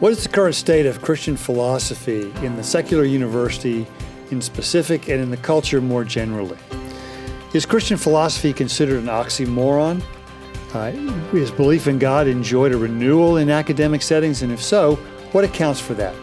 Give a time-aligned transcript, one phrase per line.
[0.00, 3.86] What is the current state of Christian philosophy in the secular university
[4.30, 6.56] in specific and in the culture more generally?
[7.52, 10.02] Is Christian philosophy considered an oxymoron?
[10.72, 10.92] Uh,
[11.36, 14.40] is belief in God enjoyed a renewal in academic settings?
[14.40, 14.94] And if so,
[15.32, 16.14] what accounts for that?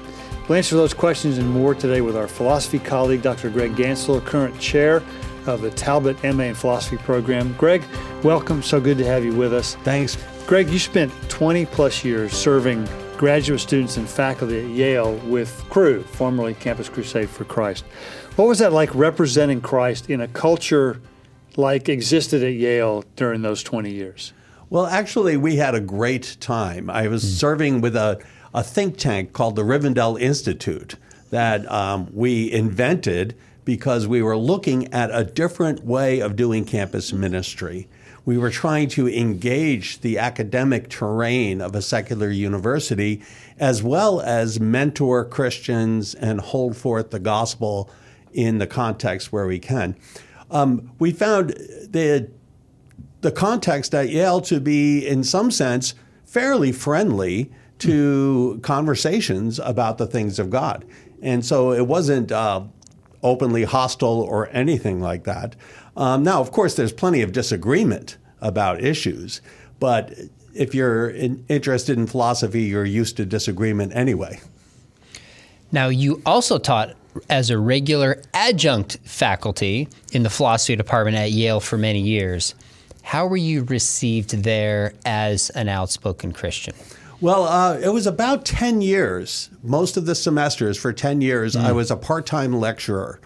[0.49, 3.51] We'll answer those questions and more today with our philosophy colleague, Dr.
[3.51, 5.03] Greg Ganssle, current chair
[5.45, 7.53] of the Talbot MA in Philosophy program.
[7.59, 7.83] Greg,
[8.23, 8.63] welcome.
[8.63, 9.75] So good to have you with us.
[9.83, 10.17] Thanks.
[10.47, 12.87] Greg, you spent 20 plus years serving
[13.17, 17.83] graduate students and faculty at Yale with Cru, formerly Campus Crusade for Christ.
[18.35, 21.01] What was that like representing Christ in a culture
[21.55, 24.33] like existed at Yale during those 20 years?
[24.69, 26.89] Well, actually, we had a great time.
[26.89, 27.39] I was mm.
[27.39, 28.21] serving with a,
[28.53, 30.95] a think tank called the Rivendell Institute
[31.31, 37.11] that um, we invented because we were looking at a different way of doing campus
[37.11, 37.87] ministry
[38.27, 43.21] we were trying to engage the academic terrain of a secular university
[43.57, 47.89] as well as mentor Christians and hold forth the gospel
[48.33, 49.95] in the context where we can.
[50.51, 52.29] Um, we found the,
[53.21, 57.49] the context at Yale to be, in some sense, fairly friendly
[57.79, 60.83] to conversations about the things of God.
[61.21, 62.63] And so it wasn't uh,
[63.23, 65.55] openly hostile or anything like that.
[65.97, 69.41] Um, now, of course, there's plenty of disagreement about issues,
[69.79, 70.13] but
[70.53, 74.39] if you're in, interested in philosophy, you're used to disagreement anyway.
[75.71, 76.95] Now, you also taught
[77.31, 82.53] as a regular adjunct faculty in the philosophy department at Yale for many years.
[83.01, 86.75] How were you received there as an outspoken Christian?
[87.21, 89.49] Well, uh, it was about 10 years.
[89.63, 91.61] Most of the semesters for 10 years, mm.
[91.61, 93.19] I was a part time lecturer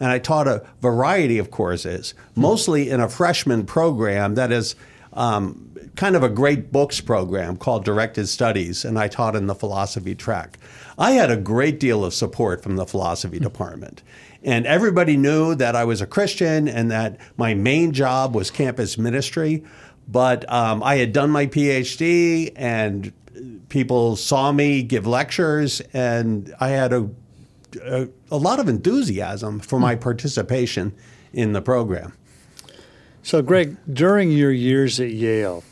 [0.00, 4.76] and I taught a variety of courses, mostly in a freshman program that is
[5.12, 9.54] um, kind of a great books program called Directed Studies, and I taught in the
[9.54, 10.58] philosophy track.
[10.96, 14.02] I had a great deal of support from the philosophy department.
[14.44, 18.96] And everybody knew that I was a Christian and that my main job was campus
[18.96, 19.64] ministry.
[20.06, 23.12] But um, I had done my PhD, and
[23.68, 27.10] people saw me give lectures, and I had a
[27.82, 30.92] a, a lot of enthusiasm for my participation
[31.32, 32.14] in the program.
[33.22, 35.62] So, Greg, during your years at Yale,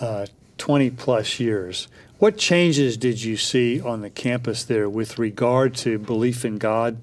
[0.00, 0.26] uh,
[0.58, 5.98] 20 plus years, what changes did you see on the campus there with regard to
[5.98, 6.98] belief in God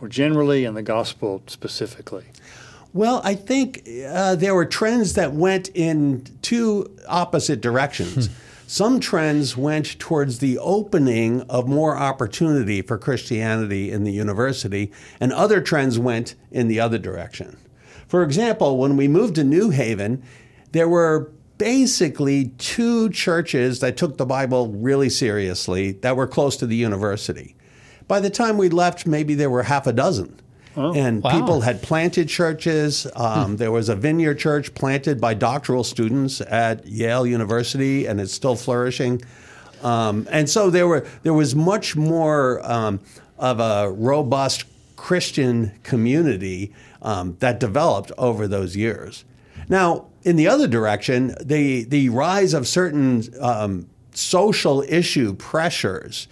[0.00, 2.24] more generally and the gospel specifically?
[2.92, 8.28] Well, I think uh, there were trends that went in two opposite directions.
[8.74, 14.90] Some trends went towards the opening of more opportunity for Christianity in the university,
[15.20, 17.56] and other trends went in the other direction.
[18.08, 20.24] For example, when we moved to New Haven,
[20.72, 26.66] there were basically two churches that took the Bible really seriously that were close to
[26.66, 27.54] the university.
[28.08, 30.40] By the time we left, maybe there were half a dozen.
[30.76, 31.30] Oh, and wow.
[31.30, 33.06] people had planted churches.
[33.14, 33.56] Um, hmm.
[33.56, 38.56] There was a vineyard church planted by doctoral students at Yale University, and it's still
[38.56, 39.22] flourishing.
[39.82, 43.00] Um, and so there were there was much more um,
[43.38, 44.64] of a robust
[44.96, 49.24] Christian community um, that developed over those years.
[49.68, 56.28] Now, in the other direction, the the rise of certain um, social issue pressures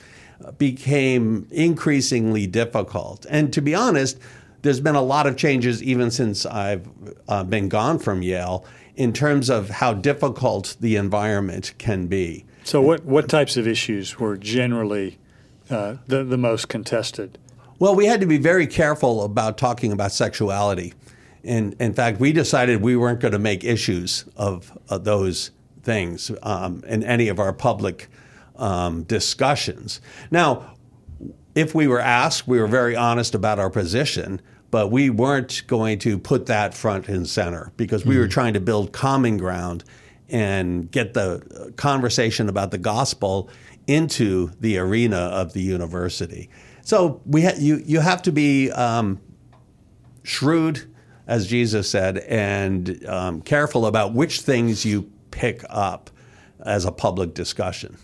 [0.59, 3.27] became increasingly difficult.
[3.29, 4.19] And to be honest,
[4.63, 6.89] there's been a lot of changes even since I've
[7.29, 8.65] uh, been gone from Yale
[8.97, 12.45] in terms of how difficult the environment can be.
[12.65, 15.19] So, what, what types of issues were generally
[15.69, 17.39] uh, the, the most contested?
[17.79, 20.95] Well, we had to be very careful about talking about sexuality.
[21.43, 25.51] In, in fact, we decided we weren't going to make issues of, of those
[25.83, 28.09] things um, in any of our public
[28.57, 30.01] um, discussions.
[30.31, 30.75] Now,
[31.55, 34.41] if we were asked, we were very honest about our position,
[34.71, 38.23] but we weren't going to put that front and center because we mm-hmm.
[38.23, 39.85] were trying to build common ground
[40.31, 43.51] and get the conversation about the gospel
[43.87, 46.49] into the arena of the university.
[46.83, 49.21] So we ha- you you have to be um,
[50.23, 50.91] shrewd,
[51.27, 56.11] as Jesus said, and um, careful about which things you pick up
[56.65, 57.99] as a public discussion.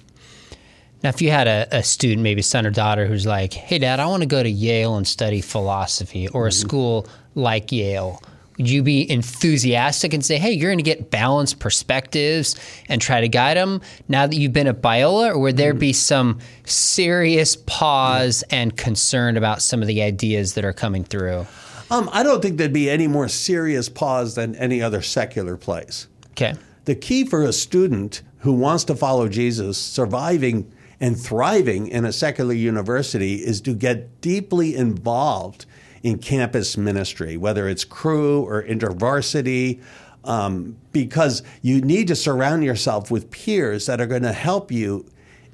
[1.03, 4.01] Now, if you had a, a, student, maybe son or daughter, who's like, "Hey, Dad,
[4.01, 6.61] I want to go to Yale and study philosophy, or a mm-hmm.
[6.61, 8.21] school like Yale,"
[8.57, 12.57] would you be enthusiastic and say, "Hey, you're going to get balanced perspectives
[12.89, 13.81] and try to guide them"?
[14.09, 15.81] Now that you've been at Biola, or would there mm-hmm.
[15.81, 21.47] be some serious pause and concern about some of the ideas that are coming through?
[21.91, 26.09] Um, I don't think there'd be any more serious pause than any other secular place.
[26.33, 26.55] Okay.
[26.85, 32.13] The key for a student who wants to follow Jesus, surviving and thriving in a
[32.13, 35.67] secular university is to get deeply involved
[36.03, 39.81] in campus ministry, whether it's Cru or intervarsity,
[40.25, 45.07] um, because you need to surround yourself with peers that are going to help you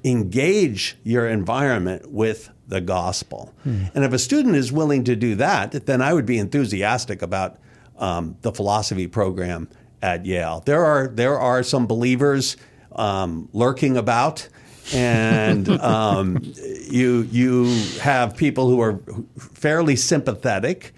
[0.03, 3.53] engage your environment with the gospel.
[3.65, 3.91] Mm.
[3.95, 7.57] And if a student is willing to do that, then I would be enthusiastic about
[7.97, 9.69] um, the philosophy program
[10.01, 10.61] at Yale.
[10.65, 12.57] There are there are some believers
[12.91, 14.47] um, lurking about,
[14.93, 16.41] and um,
[16.89, 17.65] you you
[18.01, 18.99] have people who are
[19.37, 20.93] fairly sympathetic,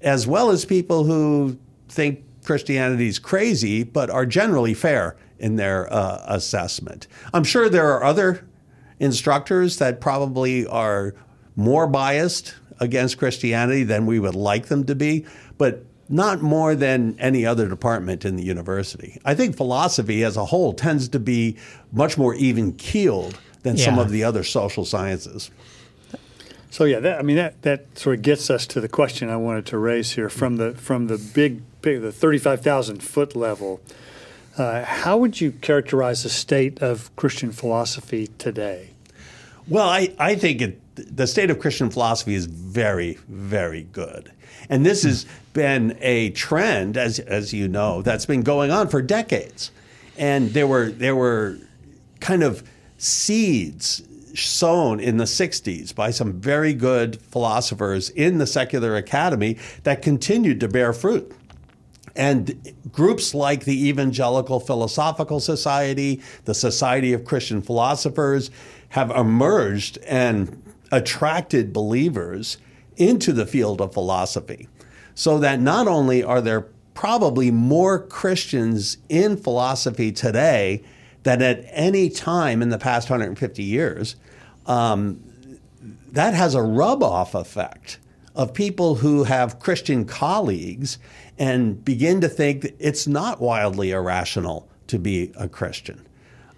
[0.00, 5.92] as well as people who think Christianity is crazy, but are generally fair in their
[5.92, 7.06] uh, assessment.
[7.32, 8.46] I'm sure there are other
[8.98, 11.14] instructors that probably are
[11.56, 15.26] more biased against Christianity than we would like them to be,
[15.58, 19.20] but not more than any other department in the university.
[19.24, 21.56] I think philosophy as a whole tends to be
[21.92, 23.84] much more even keeled than yeah.
[23.84, 25.50] some of the other social sciences.
[26.70, 29.36] So yeah, that, I mean that that sort of gets us to the question I
[29.36, 33.34] wanted to raise here from the from the big, big the thirty five thousand foot
[33.34, 33.80] level.
[34.58, 38.90] Uh, how would you characterize the state of Christian philosophy today?
[39.68, 44.32] Well, I, I think it, the state of Christian philosophy is very, very good.
[44.68, 49.02] And this has been a trend, as, as you know, that's been going on for
[49.02, 49.70] decades.
[50.16, 51.58] And there were, there were
[52.20, 54.02] kind of seeds
[54.34, 60.60] sown in the 60s by some very good philosophers in the secular academy that continued
[60.60, 61.32] to bear fruit.
[62.16, 68.50] And groups like the Evangelical Philosophical Society, the Society of Christian Philosophers,
[68.90, 72.58] have emerged and attracted believers
[72.96, 74.68] into the field of philosophy.
[75.14, 80.82] So that not only are there probably more Christians in philosophy today
[81.22, 84.16] than at any time in the past 150 years,
[84.66, 85.22] um,
[86.12, 87.98] that has a rub off effect
[88.34, 90.98] of people who have Christian colleagues
[91.38, 96.06] and begin to think it's not wildly irrational to be a Christian.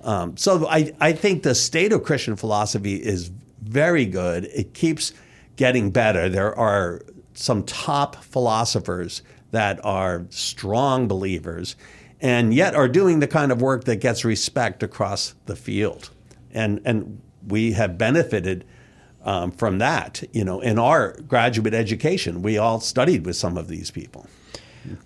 [0.03, 3.31] Um, so I, I think the state of Christian philosophy is
[3.73, 4.45] very good.
[4.55, 5.13] It keeps
[5.57, 6.29] getting better.
[6.29, 7.03] There are
[7.35, 11.77] some top philosophers that are strong believers
[12.21, 16.11] and yet are doing the kind of work that gets respect across the field.
[16.53, 18.65] And, and we have benefited
[19.25, 20.23] um, from that.
[20.33, 24.27] You know, in our graduate education, we all studied with some of these people.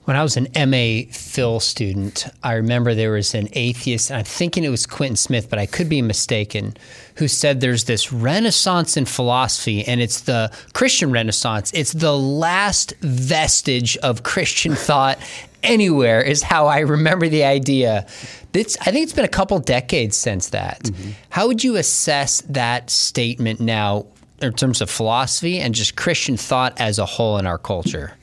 [0.04, 4.24] When I was an MA Phil student, I remember there was an atheist, and I'm
[4.24, 6.76] thinking it was Quentin Smith, but I could be mistaken,
[7.16, 11.72] who said there's this renaissance in philosophy, and it's the Christian renaissance.
[11.74, 15.18] It's the last vestige of Christian thought
[15.62, 18.06] anywhere, is how I remember the idea.
[18.54, 20.84] It's, I think it's been a couple decades since that.
[20.84, 21.10] Mm-hmm.
[21.28, 24.06] How would you assess that statement now
[24.40, 28.14] in terms of philosophy and just Christian thought as a whole in our culture?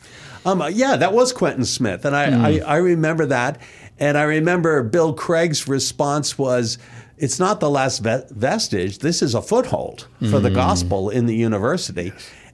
[0.45, 2.63] Um, uh, yeah, that was Quentin Smith, and I, mm.
[2.63, 3.61] I, I remember that,
[3.99, 6.77] and I remember Bill Craig's response was,
[7.17, 8.99] "It's not the last vestige.
[8.99, 10.43] This is a foothold for mm.
[10.43, 12.11] the gospel in the university,"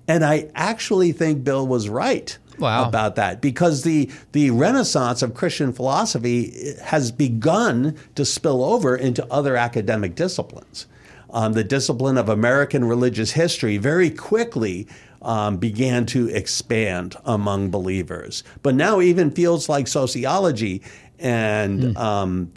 [0.08, 2.38] and I actually think Bill was right.
[2.58, 2.90] Wow.
[2.90, 9.26] about that because the the renaissance of Christian philosophy has begun to spill over into
[9.32, 10.86] other academic disciplines.
[11.32, 14.88] Um, the discipline of American religious history very quickly
[15.21, 18.44] um, began to expand among believers.
[18.64, 20.81] But now, even fields like sociology
[21.18, 21.97] and mm.
[21.97, 22.52] um,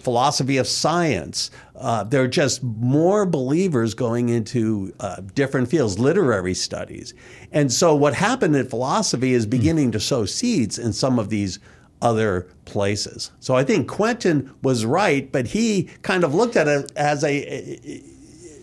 [0.00, 6.54] philosophy of science, uh, there are just more believers going into uh, different fields, literary
[6.54, 7.14] studies.
[7.52, 9.50] And so, what happened in philosophy is hmm.
[9.50, 9.92] beginning mm.
[9.92, 11.58] to sow seeds in some of these
[12.00, 13.30] other places.
[13.40, 18.02] So I think Quentin was right, but he kind of looked at it as a,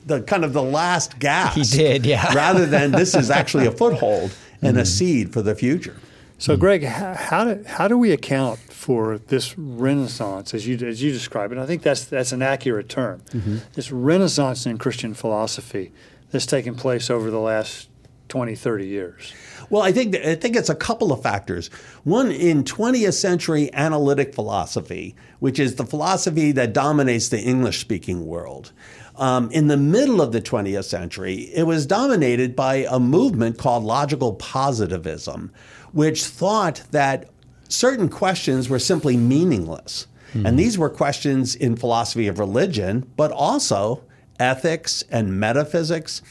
[0.05, 1.55] the kind of the last gas.
[1.55, 2.33] He did, yeah.
[2.35, 4.79] rather than this is actually a foothold and mm-hmm.
[4.79, 5.97] a seed for the future.
[6.37, 6.59] So, mm-hmm.
[6.59, 11.51] Greg, how do, how do we account for this renaissance as you as you describe
[11.51, 11.57] it?
[11.57, 13.21] I think that's that's an accurate term.
[13.31, 13.57] Mm-hmm.
[13.73, 15.91] This renaissance in Christian philosophy
[16.31, 17.89] that's taken place over the last
[18.27, 19.33] 20, 30 years.
[19.69, 21.69] Well, I think I think it's a couple of factors.
[22.03, 28.25] One in 20th century analytic philosophy, which is the philosophy that dominates the English speaking
[28.25, 28.71] world.
[29.17, 33.83] Um, in the middle of the 20th century, it was dominated by a movement called
[33.83, 35.51] logical positivism,
[35.93, 37.29] which thought that
[37.69, 40.07] certain questions were simply meaningless.
[40.33, 40.45] Mm-hmm.
[40.45, 44.03] And these were questions in philosophy of religion, but also
[44.39, 46.21] ethics and metaphysics.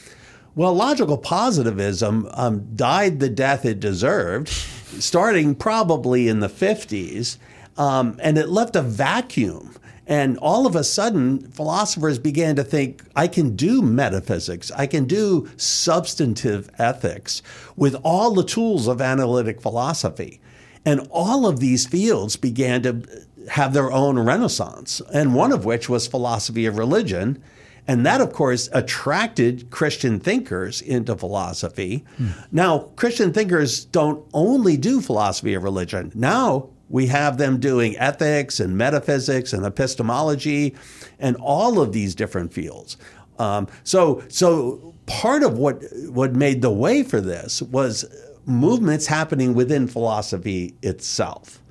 [0.55, 7.37] Well, logical positivism um, died the death it deserved, starting probably in the 50s,
[7.77, 9.75] um, and it left a vacuum
[10.07, 15.05] And all of a sudden, philosophers began to think I can do metaphysics, I can
[15.05, 17.41] do substantive ethics
[17.75, 20.41] with all the tools of analytic philosophy.
[20.85, 23.01] And all of these fields began to
[23.49, 27.41] have their own renaissance, and one of which was philosophy of religion.
[27.87, 32.03] And that, of course, attracted Christian thinkers into philosophy.
[32.17, 32.29] Hmm.
[32.51, 36.11] Now, Christian thinkers don't only do philosophy of religion.
[36.15, 40.75] Now, we have them doing ethics and metaphysics and epistemology
[41.19, 42.97] and all of these different fields.
[43.39, 48.05] Um, so, so part of what what made the way for this was
[48.45, 51.61] movements happening within philosophy itself.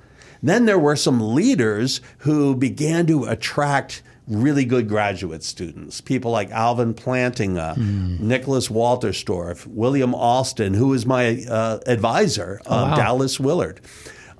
[0.43, 6.49] Then there were some leaders who began to attract really good graduate students, people like
[6.51, 8.19] Alvin Plantinga, mm.
[8.19, 12.95] Nicholas Wolterstorff, William Alston, who was my uh, advisor, oh, um, wow.
[12.95, 13.81] Dallas Willard.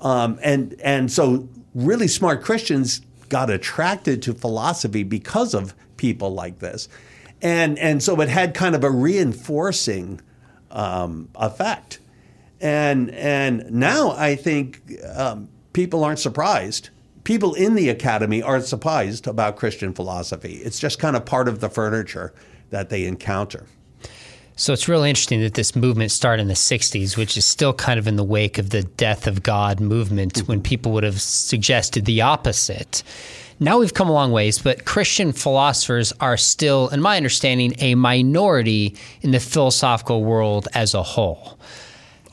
[0.02, 6.60] Um, and, and so really smart Christians got attracted to philosophy because of people like
[6.60, 6.88] this.
[7.42, 10.22] And, and so it had kind of a reinforcing
[10.72, 12.00] um, effect.
[12.62, 14.82] And, and now I think
[15.16, 16.90] um, people aren't surprised.
[17.24, 20.56] People in the academy aren't surprised about Christian philosophy.
[20.56, 22.34] It's just kind of part of the furniture
[22.70, 23.66] that they encounter.
[24.58, 28.00] So it's really interesting that this movement started in the 60s, which is still kind
[28.00, 30.46] of in the wake of the death of God movement mm-hmm.
[30.46, 33.04] when people would have suggested the opposite.
[33.60, 37.96] Now we've come a long ways, but Christian philosophers are still, in my understanding, a
[37.96, 41.58] minority in the philosophical world as a whole.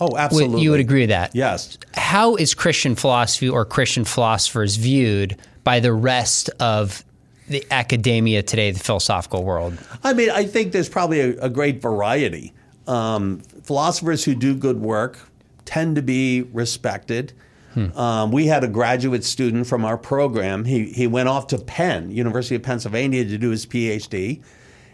[0.00, 0.62] Oh, absolutely.
[0.62, 1.34] You would agree with that?
[1.34, 1.78] Yes.
[1.94, 7.04] How is Christian philosophy or Christian philosophers viewed by the rest of
[7.52, 9.78] the academia today, the philosophical world?
[10.02, 12.52] I mean, I think there's probably a, a great variety.
[12.86, 15.18] Um, philosophers who do good work
[15.64, 17.32] tend to be respected.
[17.74, 17.96] Hmm.
[17.96, 20.64] Um, we had a graduate student from our program.
[20.64, 24.42] He, he went off to Penn, University of Pennsylvania, to do his PhD.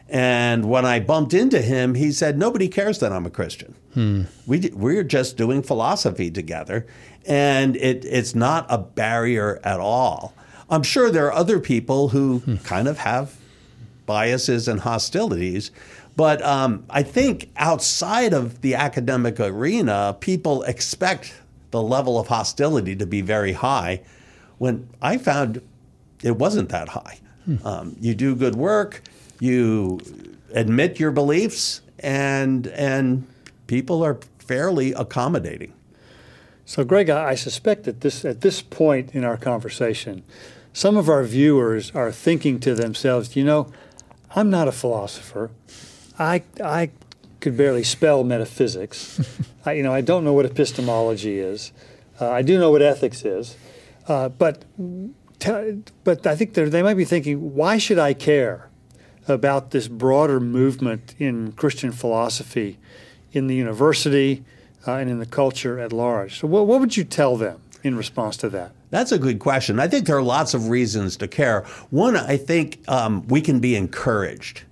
[0.09, 3.75] And when I bumped into him, he said, Nobody cares that I'm a Christian.
[3.95, 4.23] Hmm.
[4.47, 6.87] We, we're just doing philosophy together.
[7.27, 10.35] And it, it's not a barrier at all.
[10.71, 12.57] I'm sure there are other people who hmm.
[12.57, 13.37] kind of have
[14.07, 15.71] biases and hostilities.
[16.17, 21.35] But um, I think outside of the academic arena, people expect
[21.71, 24.01] the level of hostility to be very high
[24.57, 25.63] when I found
[26.23, 27.21] it wasn't that high.
[27.45, 27.67] Hmm.
[27.67, 29.03] Um, you do good work,
[29.39, 30.01] you
[30.53, 33.27] admit your beliefs, and and
[33.67, 35.73] people are fairly accommodating.
[36.65, 40.25] So, Greg, I suspect that this at this point in our conversation,
[40.78, 43.66] some of our viewers are thinking to themselves, you know,
[44.37, 45.50] I'm not a philosopher.
[46.20, 46.90] I I
[47.40, 49.20] could barely spell metaphysics.
[49.66, 51.73] I, you know, I don't know what epistemology is.
[52.20, 53.56] Uh, I do know what ethics is,
[54.06, 54.64] uh, but
[55.40, 58.68] t- but I think they might be thinking, why should I care?
[59.30, 62.78] about this broader movement in Christian philosophy
[63.30, 64.42] in the university
[64.87, 66.40] uh, and in the culture at large.
[66.40, 68.73] So, what, what would you tell them in response to that?
[68.90, 69.78] That's a good question.
[69.78, 71.62] I think there are lots of reasons to care.
[71.90, 74.62] One, I think um, we can be encouraged.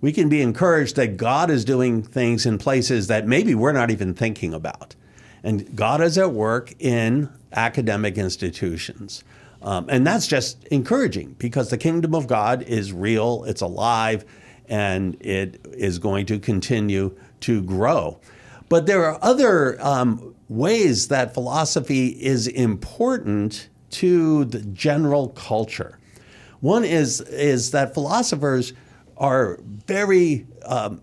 [0.00, 3.90] We can be encouraged that God is doing things in places that maybe we're not
[3.90, 4.94] even thinking about.
[5.42, 9.24] And God is at work in academic institutions.
[9.62, 14.24] Um, and that's just encouraging because the kingdom of God is real, it's alive,
[14.68, 18.18] and it is going to continue to grow.
[18.68, 25.98] But there are other um, ways that philosophy is important to the general culture.
[26.60, 28.72] One is, is that philosophers
[29.16, 31.02] are very, um,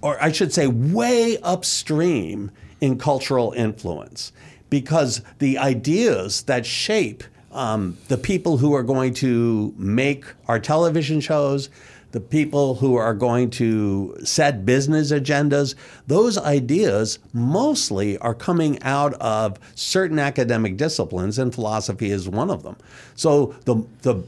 [0.00, 4.32] or I should say, way upstream in cultural influence
[4.70, 7.22] because the ideas that shape
[7.56, 11.70] um, the people who are going to make our television shows,
[12.16, 15.74] the people who are going to set business agendas,
[16.06, 22.62] those ideas mostly are coming out of certain academic disciplines, and philosophy is one of
[22.62, 22.74] them.
[23.16, 24.24] So the, the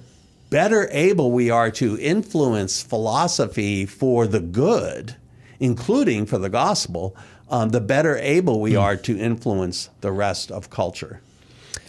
[0.50, 5.16] better able we are to influence philosophy for the good,
[5.58, 7.16] including for the gospel,
[7.50, 8.82] um, the better able we mm.
[8.82, 11.22] are to influence the rest of culture.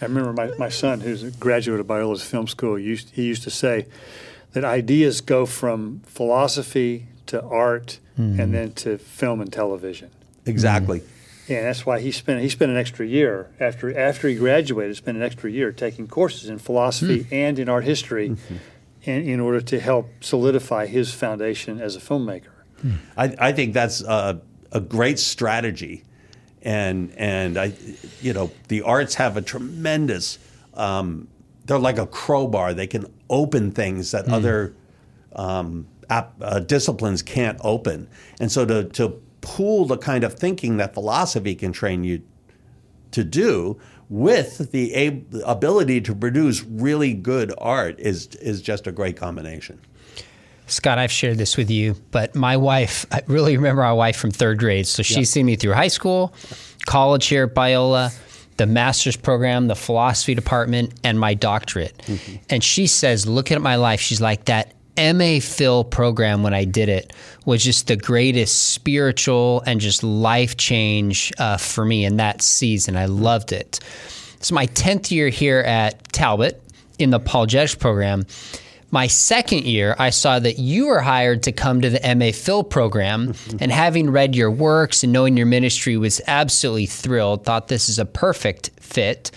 [0.00, 3.42] I remember my, my son, who's a graduate of Biola's film school, used, he used
[3.42, 3.84] to say
[4.52, 8.40] that ideas go from philosophy to art mm-hmm.
[8.40, 10.10] and then to film and television.
[10.46, 11.00] Exactly.
[11.00, 11.52] Mm-hmm.
[11.52, 15.16] And that's why he spent he spent an extra year after after he graduated, spent
[15.16, 17.32] an extra year taking courses in philosophy mm.
[17.32, 18.56] and in art history, mm-hmm.
[19.02, 22.52] in, in order to help solidify his foundation as a filmmaker.
[22.84, 22.98] Mm.
[23.16, 24.40] I, I think that's a,
[24.70, 26.04] a great strategy
[26.62, 27.72] and and I,
[28.20, 30.38] you know, the arts have a tremendous
[30.74, 31.28] um,
[31.64, 32.74] they're like a crowbar.
[32.74, 34.74] They can open things that other
[35.34, 38.08] um, ap- uh, disciplines can't open.
[38.40, 42.22] And so to, to pool the kind of thinking that philosophy can train you
[43.12, 48.92] to do with the ab- ability to produce really good art is is just a
[48.92, 49.80] great combination.
[50.66, 54.30] Scott, I've shared this with you, but my wife, I really remember my wife from
[54.30, 54.86] third grade.
[54.86, 56.32] So she's seen me through high school,
[56.86, 58.16] college here at Biola,
[58.60, 61.96] the master's program, the philosophy department, and my doctorate.
[62.00, 62.36] Mm-hmm.
[62.50, 66.64] And she says, looking at my life, she's like, that MA Phil program when I
[66.64, 67.14] did it
[67.46, 72.96] was just the greatest spiritual and just life change uh, for me in that season.
[72.96, 73.80] I loved it.
[74.34, 76.62] It's my 10th year here at Talbot
[76.98, 78.26] in the apologetics program.
[78.92, 82.64] My second year, I saw that you were hired to come to the MA Phil
[82.64, 87.44] program, and having read your works and knowing your ministry, was absolutely thrilled.
[87.44, 89.30] Thought this is a perfect fit.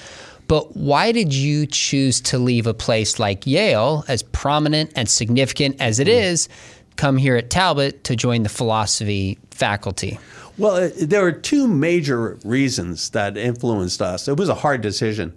[0.47, 5.77] But why did you choose to leave a place like Yale, as prominent and significant
[5.79, 6.49] as it is,
[6.95, 10.19] come here at Talbot to join the philosophy faculty?
[10.57, 14.27] Well, uh, there were two major reasons that influenced us.
[14.27, 15.33] It was a hard decision.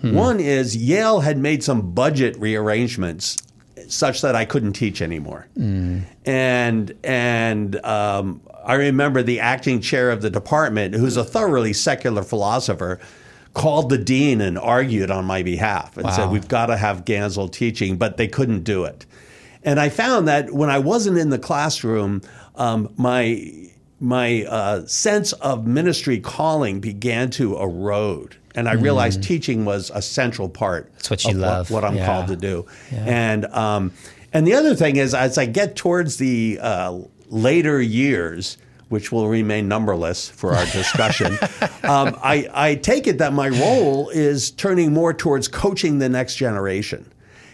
[0.00, 0.14] Hmm.
[0.14, 3.36] One is Yale had made some budget rearrangements
[3.90, 5.46] such that I couldn't teach anymore.
[5.58, 6.04] Mm.
[6.24, 12.22] And and um, I remember the acting chair of the department, who's a thoroughly secular
[12.22, 13.00] philosopher,
[13.54, 16.12] called the dean and argued on my behalf and wow.
[16.12, 19.06] said we've got to have Ganssle teaching, but they couldn't do it.
[19.62, 22.22] And I found that when I wasn't in the classroom,
[22.54, 23.52] um, my
[24.00, 29.24] my uh, sense of ministry calling began to erode and I realized mm.
[29.24, 30.92] teaching was a central part.
[30.94, 31.70] That's what you love.
[31.70, 32.06] What, what I'm yeah.
[32.06, 32.66] called to do.
[32.90, 33.04] Yeah.
[33.06, 33.92] And um,
[34.32, 39.28] and the other thing is, as I get towards the uh, later years, which will
[39.28, 41.32] remain numberless for our discussion,
[41.82, 46.36] um, I, I take it that my role is turning more towards coaching the next
[46.36, 47.10] generation.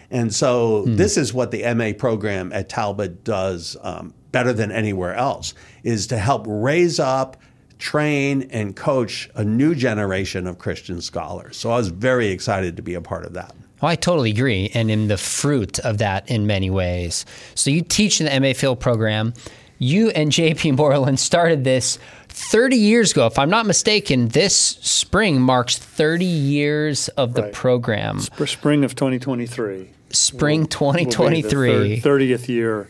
[0.09, 0.97] And so mm.
[0.97, 6.05] this is what the MA program at Talbot does um, better than anywhere else, is
[6.05, 7.37] to help raise up
[7.79, 11.57] train and coach a new generation of Christian scholars.
[11.57, 13.55] So I was very excited to be a part of that.
[13.81, 17.25] Well, I totally agree, and in the fruit of that in many ways.
[17.55, 19.33] So you teach in the MA Phil program.
[19.79, 21.97] You and JP Moreland started this
[22.29, 23.25] 30 years ago.
[23.25, 27.53] If I'm not mistaken, this spring marks 30 years of the right.
[27.53, 28.19] program.
[28.19, 29.89] spring of 2023.
[30.11, 31.69] Spring 2023.
[31.69, 32.87] Will 30th year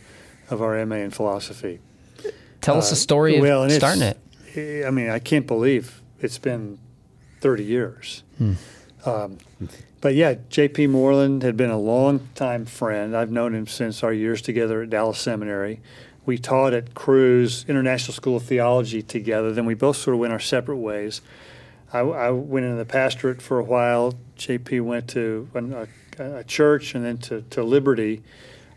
[0.49, 1.79] of our MA in philosophy.
[2.61, 4.85] Tell uh, us a story of well, starting it.
[4.85, 6.79] I mean, I can't believe it's been
[7.41, 8.23] 30 years.
[8.37, 8.53] Hmm.
[9.05, 9.37] Um,
[10.01, 10.87] but yeah, J.P.
[10.87, 13.15] Moreland had been a long-time friend.
[13.15, 15.79] I've known him since our years together at Dallas Seminary.
[16.25, 19.53] We taught at Cru's International School of Theology together.
[19.53, 21.21] Then we both sort of went our separate ways.
[21.93, 24.13] I, I went into the pastorate for a while.
[24.35, 24.81] J.P.
[24.81, 25.87] went to a,
[26.19, 28.23] a church and then to, to Liberty.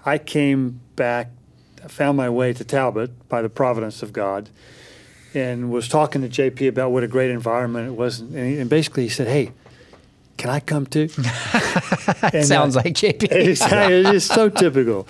[0.04, 1.30] I came back,
[1.88, 4.48] found my way to Talbot by the providence of God
[5.34, 8.20] and was talking to JP about what a great environment it was.
[8.20, 9.52] And, he, and basically, he said, "Hey,
[10.36, 11.08] can I come too?"
[12.32, 13.28] and, sounds uh, like JP.
[13.30, 15.06] it's, it's so typical.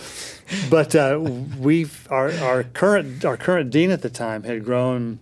[0.69, 1.19] But uh,
[1.59, 5.21] we've our, our current our current dean at the time had grown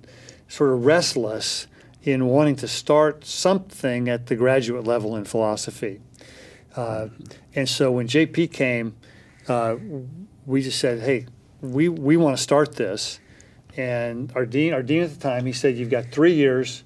[0.48, 1.66] sort of restless
[2.02, 6.00] in wanting to start something at the graduate level in philosophy.
[6.74, 7.08] Uh,
[7.54, 8.96] and so when JP came,
[9.48, 9.76] uh,
[10.46, 11.26] we just said, "Hey,
[11.61, 13.21] we we want to start this."
[13.77, 16.85] And our dean, our dean at the time, he said, "You've got three years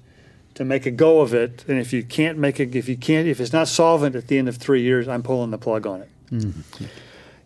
[0.55, 3.27] to make a go of it, and if you can't make it, if you can't,
[3.27, 6.01] if it's not solvent at the end of three years, I'm pulling the plug on
[6.01, 6.85] it." Mm-hmm.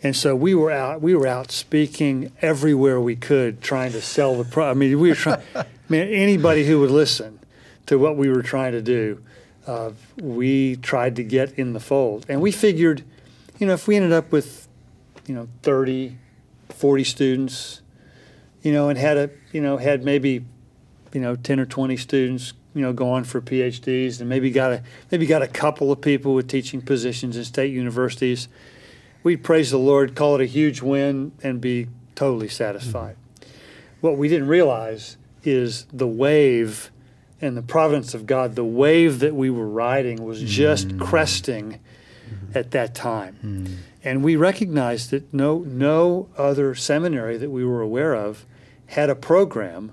[0.03, 1.01] And so we were out.
[1.01, 4.75] We were out speaking everywhere we could, trying to sell the product.
[4.75, 5.41] I mean, we were trying.
[5.55, 7.39] I mean, anybody who would listen
[7.87, 9.23] to what we were trying to do,
[9.65, 12.25] uh, we tried to get in the fold.
[12.29, 13.03] And we figured,
[13.59, 14.67] you know, if we ended up with,
[15.25, 16.17] you know, 30,
[16.69, 17.81] 40 students,
[18.61, 20.45] you know, and had a you know had maybe
[21.13, 24.83] you know ten or twenty students you know going for PhDs, and maybe got a
[25.11, 28.47] maybe got a couple of people with teaching positions in state universities.
[29.23, 33.15] We'd praise the Lord, call it a huge win, and be totally satisfied.
[33.15, 33.49] Mm-hmm.
[34.01, 36.91] What we didn't realize is the wave
[37.41, 41.03] and the providence of God, the wave that we were riding was just mm-hmm.
[41.03, 41.79] cresting
[42.29, 42.57] mm-hmm.
[42.57, 43.37] at that time.
[43.43, 43.73] Mm-hmm.
[44.07, 48.45] And we recognized that no, no other seminary that we were aware of
[48.85, 49.91] had a program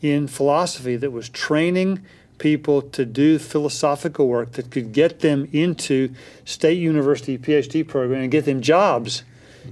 [0.00, 2.00] in philosophy that was training
[2.38, 6.14] people to do philosophical work that could get them into
[6.46, 9.24] state university PhD program and get them jobs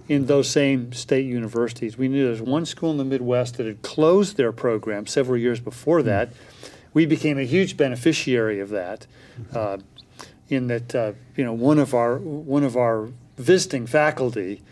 [0.06, 1.96] in those same state universities.
[1.96, 5.38] We knew there was one school in the Midwest that had closed their program several
[5.38, 6.28] years before that.
[6.92, 9.06] We became a huge beneficiary of that.
[9.54, 9.78] Uh,
[10.50, 14.62] in that uh, you know one of our one of our visiting faculty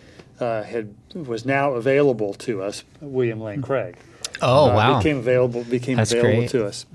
[0.40, 3.96] uh, had was now available to us, William Lane Craig.
[4.42, 4.98] Oh uh, wow!
[4.98, 6.50] Became available became That's available great.
[6.50, 6.86] to us.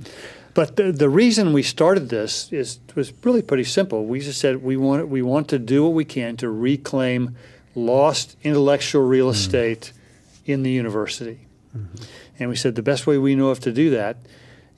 [0.54, 4.06] But the, the reason we started this is was really pretty simple.
[4.06, 7.36] We just said we want we want to do what we can to reclaim
[7.74, 9.32] lost intellectual real Hmm.
[9.32, 9.94] estate
[10.46, 11.40] in the university.
[12.38, 14.18] And we said the best way we know of to do that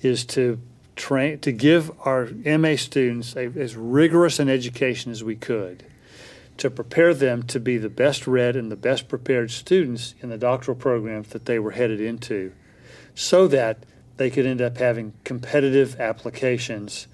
[0.03, 0.59] is to
[0.95, 5.83] train to give our MA students a, as rigorous an education as we could
[6.57, 10.37] to prepare them to be the best read and the best prepared students in the
[10.37, 12.53] doctoral programs that they were headed into
[13.15, 13.85] so that
[14.17, 17.07] they could end up having competitive applications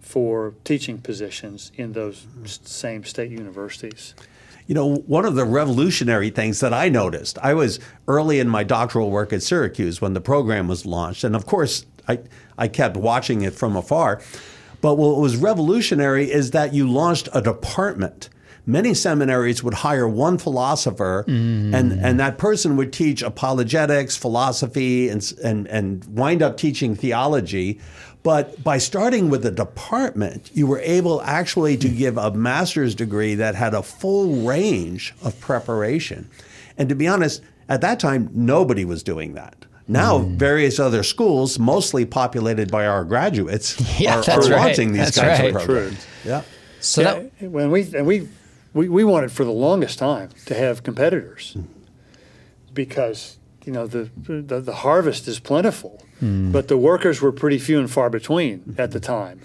[0.00, 4.14] for teaching positions in those same state universities.
[4.66, 7.78] You know, one of the revolutionary things that I noticed, I was
[8.08, 11.24] early in my doctoral work at Syracuse when the program was launched.
[11.24, 12.20] And of course, I,
[12.58, 14.20] I kept watching it from afar.
[14.80, 18.28] But what was revolutionary is that you launched a department.
[18.68, 22.00] Many seminaries would hire one philosopher, and, mm.
[22.02, 27.80] and that person would teach apologetics, philosophy, and, and, and wind up teaching theology.
[28.24, 31.96] But by starting with a department, you were able actually to mm.
[31.96, 36.28] give a master's degree that had a full range of preparation.
[36.76, 39.64] And to be honest, at that time, nobody was doing that.
[39.88, 40.36] Now, mm.
[40.36, 44.66] various other schools, mostly populated by our graduates, Yeah, are, that's are right.
[44.66, 45.54] launching these That's kinds right.
[45.54, 46.06] of programs.
[46.24, 46.42] Yeah.
[46.80, 48.28] so yeah, that when we and we,
[48.76, 51.62] we we wanted for the longest time to have competitors hmm.
[52.74, 56.52] because you know the the, the harvest is plentiful, hmm.
[56.52, 59.04] but the workers were pretty few and far between at the hmm.
[59.04, 59.40] time.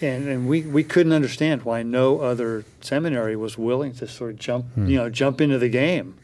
[0.00, 4.38] And, and we, we couldn't understand why no other seminary was willing to sort of
[4.38, 6.16] jump you know jump into the game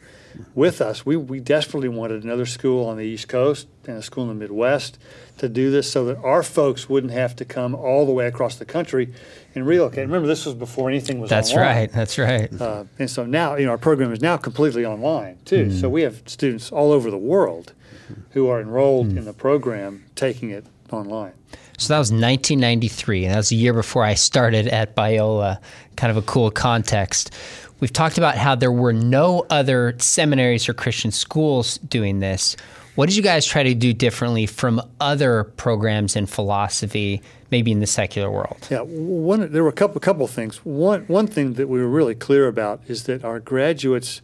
[0.55, 1.05] with us.
[1.05, 4.35] We, we desperately wanted another school on the East Coast and a school in the
[4.35, 4.97] Midwest
[5.37, 8.55] to do this so that our folks wouldn't have to come all the way across
[8.55, 9.13] the country
[9.55, 10.05] and relocate.
[10.05, 11.65] Remember, this was before anything was that's online.
[11.65, 11.91] right.
[11.91, 12.61] That's right.
[12.61, 15.71] Uh, and so now, you know, our program is now completely online too.
[15.71, 15.93] So mm-hmm.
[15.93, 17.73] we have students all over the world
[18.05, 18.21] mm-hmm.
[18.31, 19.25] who are enrolled in mm.
[19.25, 21.33] the program taking it online.
[21.81, 25.59] So that was 1993, and that was a year before I started at Biola.
[25.95, 27.33] Kind of a cool context.
[27.81, 32.55] We've talked about how there were no other seminaries or Christian schools doing this.
[32.93, 37.79] What did you guys try to do differently from other programs in philosophy, maybe in
[37.79, 38.67] the secular world?
[38.69, 40.57] Yeah, one there were a couple couple things.
[40.63, 44.21] One one thing that we were really clear about is that our graduates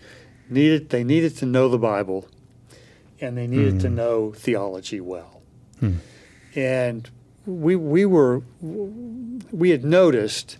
[0.49, 2.27] needed they needed to know the Bible,
[3.19, 3.95] and they needed to hmm.
[3.95, 5.41] know theology well.
[5.79, 5.95] Hmm.
[6.53, 7.09] And
[7.47, 10.57] we we were we had noticed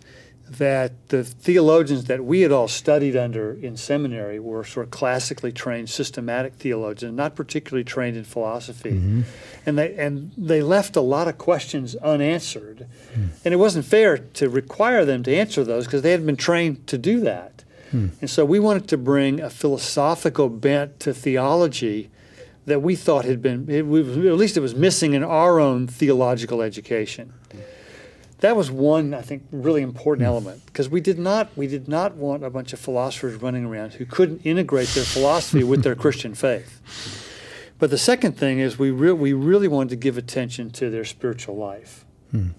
[0.50, 5.52] that the theologians that we had all studied under in seminary were sort of classically
[5.52, 8.92] trained systematic theologians, not particularly trained in philosophy.
[8.92, 9.22] Mm-hmm.
[9.66, 12.88] And they and they left a lot of questions unanswered.
[13.14, 13.26] Hmm.
[13.44, 16.88] And it wasn't fair to require them to answer those because they hadn't been trained
[16.88, 17.66] to do that.
[17.92, 18.08] Hmm.
[18.22, 22.10] And so we wanted to bring a philosophical bent to theology
[22.66, 25.88] that we thought had been, it, was- at least it was missing in our own
[25.88, 27.34] theological education.
[27.52, 27.60] Hmm.
[28.40, 30.34] That was one, I think, really important hmm.
[30.34, 33.94] element because we did not we did not want a bunch of philosophers running around
[33.94, 36.82] who couldn't integrate their philosophy with their Christian faith.
[37.80, 41.06] But the second thing is we re- we really wanted to give attention to their
[41.06, 42.50] spiritual life hmm.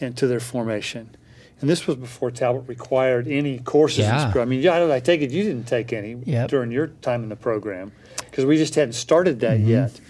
[0.00, 1.16] and to their formation.
[1.60, 3.98] And this was before Talbot required any courses.
[3.98, 4.32] Yeah.
[4.34, 6.48] I mean, I I take it you didn't take any Yep.
[6.48, 7.92] during your time in the program
[8.30, 9.68] because we just hadn't started that Mm-hmm.
[9.68, 10.00] yet.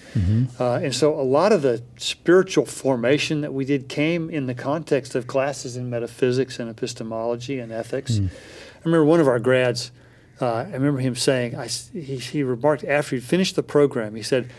[0.61, 4.55] Uh, and so a lot of the spiritual formation that we did came in the
[4.55, 8.15] context of classes in metaphysics and epistemology and ethics.
[8.19, 8.27] Mm.
[8.29, 9.93] I remember one of our grads,
[10.41, 14.23] uh, I remember him saying, I he, he remarked after he'd finished the program, he
[14.23, 14.51] said,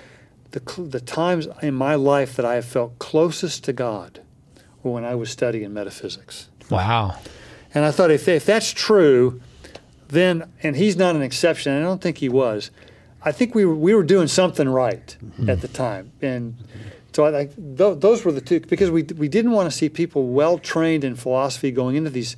[0.51, 4.21] the, cl- the times in my life that I have felt closest to God
[4.83, 6.47] were when I was studying metaphysics.
[6.69, 7.17] Wow.
[7.73, 9.41] And I thought, if, if that's true,
[10.07, 12.71] then, and he's not an exception, I don't think he was,
[13.23, 15.49] I think we were, we were doing something right mm-hmm.
[15.49, 16.11] at the time.
[16.21, 16.55] And
[17.13, 19.89] so I, think th- those were the two, because we, we didn't want to see
[19.89, 22.35] people well trained in philosophy going into these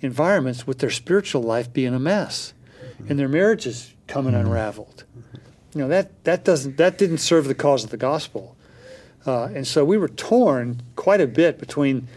[0.00, 3.10] environments with their spiritual life being a mess mm-hmm.
[3.10, 4.46] and their marriages coming mm-hmm.
[4.46, 5.04] unraveled.
[5.74, 8.56] You know, that, that, doesn't, that didn't serve the cause of the gospel.
[9.26, 12.08] Uh, and so we were torn quite a bit between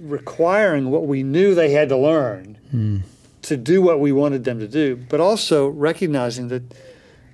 [0.00, 3.02] requiring what we knew they had to learn mm.
[3.42, 6.62] to do what we wanted them to do, but also recognizing that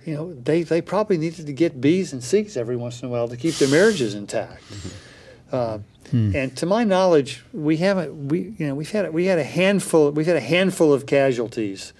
[0.08, 3.10] you know they, they probably needed to get B's and C's every once in a
[3.10, 4.64] while to keep their marriages intact.
[4.64, 5.54] Mm-hmm.
[5.54, 5.78] Uh,
[6.10, 6.34] hmm.
[6.34, 10.10] And to my knowledge, we haven't we you know we've had we had a handful
[10.10, 11.92] we've had a handful of casualties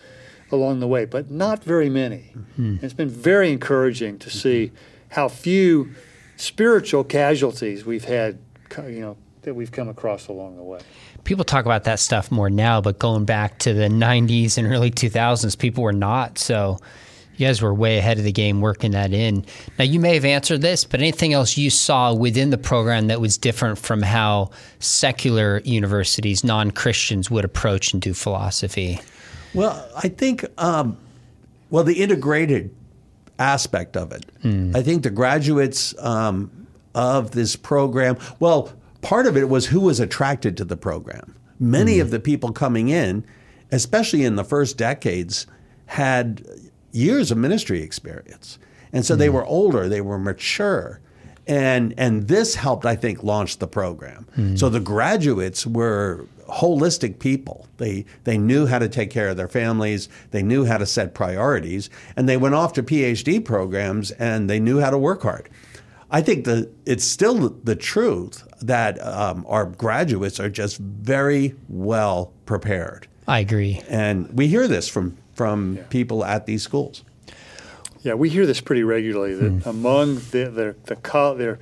[0.50, 2.32] along the way, but not very many.
[2.34, 2.76] Mm-hmm.
[2.80, 5.14] It's been very encouraging to see mm-hmm.
[5.14, 5.94] how few
[6.36, 8.38] spiritual casualties we've had,
[8.78, 10.80] you know, that we've come across along the way.
[11.24, 14.90] People talk about that stuff more now, but going back to the 90s and early
[14.90, 16.38] 2000s, people were not.
[16.38, 16.78] So
[17.38, 19.44] you guys were way ahead of the game working that in.
[19.78, 23.20] Now, you may have answered this, but anything else you saw within the program that
[23.20, 29.00] was different from how secular universities, non Christians, would approach and do philosophy?
[29.54, 30.98] Well, I think, um,
[31.70, 32.74] well, the integrated
[33.38, 34.26] aspect of it.
[34.74, 40.00] I think the graduates um, of this program, well, part of it was who was
[40.00, 41.36] attracted to the program.
[41.60, 43.24] Many of the people coming in,
[43.70, 45.46] especially in the first decades,
[45.86, 46.44] had
[46.92, 48.58] years of ministry experience.
[48.92, 51.00] And so they were older, they were mature.
[51.46, 54.26] And, and this helped, I think, launch the program.
[54.56, 57.66] So the graduates were holistic people.
[57.78, 61.14] They, they knew how to take care of their families, they knew how to set
[61.14, 65.48] priorities, and they went off to PhD programs and they knew how to work hard.
[66.10, 72.32] I think the, it's still the truth that um, our graduates are just very well
[72.46, 73.06] prepared.
[73.26, 73.82] I agree.
[73.88, 77.04] And we hear this from, from people at these schools.
[78.02, 79.68] Yeah, we hear this pretty regularly that hmm.
[79.68, 81.58] among the, their the co- their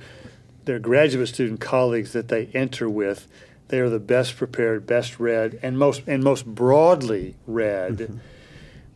[0.65, 3.27] their graduate student colleagues that they enter with,
[3.67, 8.17] they are the best prepared, best read, and most and most broadly read, mm-hmm.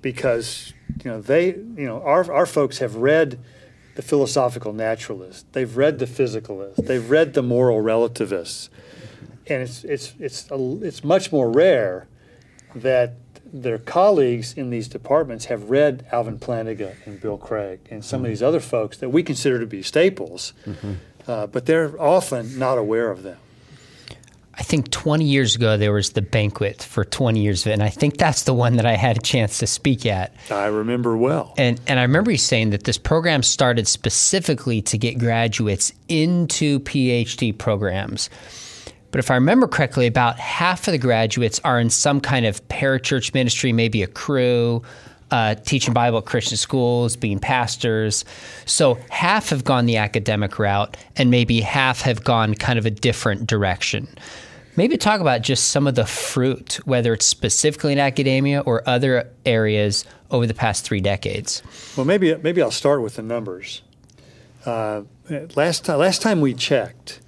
[0.02, 3.40] because you know they you know our our folks have read
[3.96, 8.70] the philosophical naturalists, they've read the physicalists, they've read the moral relativists,
[9.48, 12.08] and it's it's it's a, it's much more rare
[12.74, 13.16] that
[13.54, 18.30] their colleagues in these departments have read Alvin Plantinga and Bill Craig and some of
[18.30, 20.54] these other folks that we consider to be staples,
[21.28, 23.38] uh, but they're often not aware of them.
[24.54, 27.84] I think 20 years ago there was the banquet for 20 years of it, and
[27.84, 30.34] I think that's the one that I had a chance to speak at.
[30.50, 31.54] I remember well.
[31.58, 36.80] And and I remember you saying that this program started specifically to get graduates into
[36.82, 38.30] PhD programs.
[39.12, 42.66] But if I remember correctly, about half of the graduates are in some kind of
[42.70, 44.82] parachurch ministry, maybe a Cru,
[45.32, 48.26] uh, teaching Bible at Christian schools, being pastors.
[48.66, 52.92] So half have gone the academic route, and maybe half have gone kind of a
[52.92, 54.08] different direction.
[54.78, 59.30] Maybe talk about just some of the fruit, whether it's specifically in academia or other
[59.46, 61.62] areas over the past three decades.
[61.98, 63.82] Well, maybe maybe I'll start with the numbers.
[64.66, 65.04] Uh,
[65.56, 67.20] last last time we checked,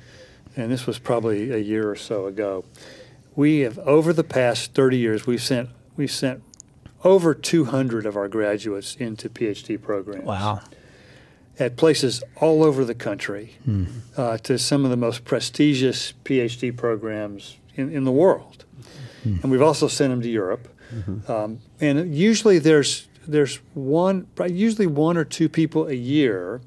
[0.56, 2.66] and this was probably a year or so ago,
[3.36, 6.44] we have over the past 30 years we've sent we've sent
[7.04, 10.26] over 200 of our graduates into PhD programs.
[10.26, 10.62] Wow.
[11.60, 13.58] At places all over the country,
[14.18, 18.66] uh, to some of the most prestigious PhD programs in, in the world,
[19.24, 20.68] and we've also sent them to Europe.
[21.28, 26.62] Um, and usually there's there's one usually one or two people a year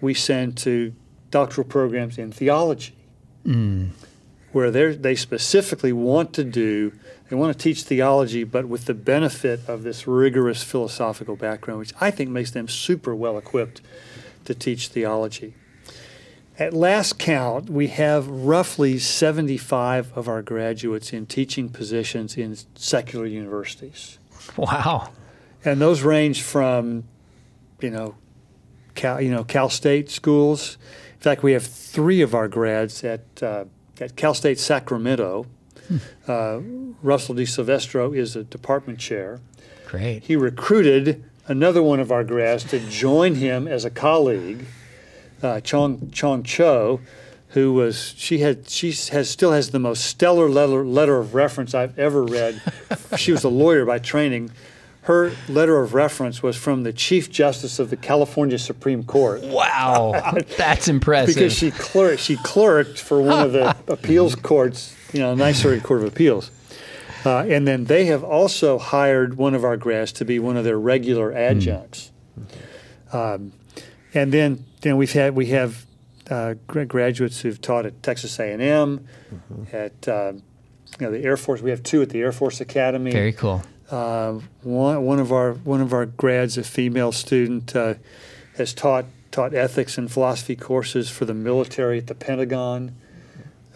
[0.00, 0.92] we send to
[1.30, 2.96] doctoral programs in theology,
[3.48, 3.90] Mm.
[4.52, 6.92] where they they specifically want to do
[7.28, 11.92] they want to teach theology, but with the benefit of this rigorous philosophical background, which
[12.00, 13.82] I think makes them super well equipped
[14.46, 15.54] to teach theology.
[16.58, 23.26] At last count, we have roughly 75 of our graduates in teaching positions in secular
[23.26, 24.18] universities.
[24.56, 25.10] Wow.
[25.64, 27.04] And those range from,
[27.80, 28.14] you know,
[28.94, 30.78] Cal, you know, Cal State schools.
[31.18, 33.64] In fact, we have three of our grads at, uh,
[34.00, 35.46] at Cal State Sacramento.
[36.28, 36.60] Uh,
[37.02, 39.40] Russell DiSilvestro is a department chair.
[39.88, 40.22] Great.
[40.22, 44.66] He recruited another one of our grads to join him as a colleague,
[45.42, 47.00] uh, Chong Chong Cho,
[47.48, 51.74] who was she had she has still has the most stellar letter letter of reference
[51.74, 52.60] I've ever read.
[53.16, 54.50] she was a lawyer by training.
[55.08, 60.36] Her letter of reference was from the Chief Justice of the California Supreme Court Wow.
[60.58, 61.34] That's impressive.
[61.34, 65.82] because she clerked she clerked for one of the appeals courts, you know, Ninth Circuit
[65.82, 66.50] Court of Appeals.
[67.24, 70.64] Uh, and then they have also hired one of our grads to be one of
[70.64, 72.12] their regular adjuncts.
[73.10, 73.52] Um,
[74.12, 75.86] and then then we've had we have
[76.28, 79.06] uh, graduates who've taught at Texas A&M,
[79.72, 80.34] at uh,
[81.00, 81.62] you know the Air Force.
[81.62, 83.10] We have two at the Air Force Academy.
[83.10, 83.62] Very cool.
[83.90, 87.94] Uh, one, one of our one of our grads, a female student, uh,
[88.56, 92.94] has taught taught ethics and philosophy courses for the military at the Pentagon.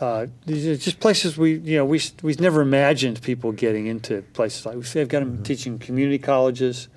[0.00, 4.22] Uh, these are just places we you know we we never imagined people getting into
[4.34, 6.88] places like we've got them teaching community colleges.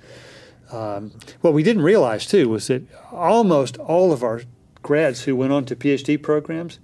[0.72, 4.42] Um, what we didn't realize too was that almost all of our
[4.82, 6.80] grads who went on to PhD programs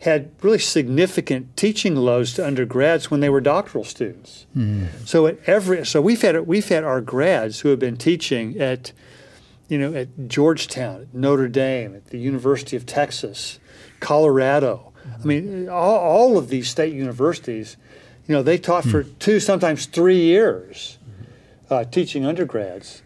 [0.00, 4.46] had really significant teaching loads to undergrads when they were doctoral students.
[5.04, 8.92] So at every so we've had we've had our grads who have been teaching at
[9.68, 13.58] you know at Georgetown, at Notre Dame, at the University of Texas,
[14.00, 14.90] Colorado,
[15.22, 17.76] I mean, all, all of these state universities,
[18.26, 20.98] you know, they taught for two, sometimes three years,
[21.68, 23.02] uh, teaching undergrads,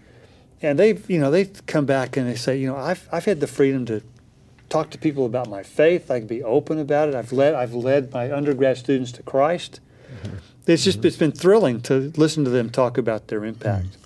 [0.63, 3.41] and they, you know, they come back and they say, you know, I've I've had
[3.41, 4.03] the freedom to
[4.75, 6.11] talk to people about my faith.
[6.11, 7.15] I can be open about it.
[7.15, 9.81] I've led I've led my undergrad students to Christ.
[10.67, 13.97] It's just it's been thrilling to listen to them talk about their impact.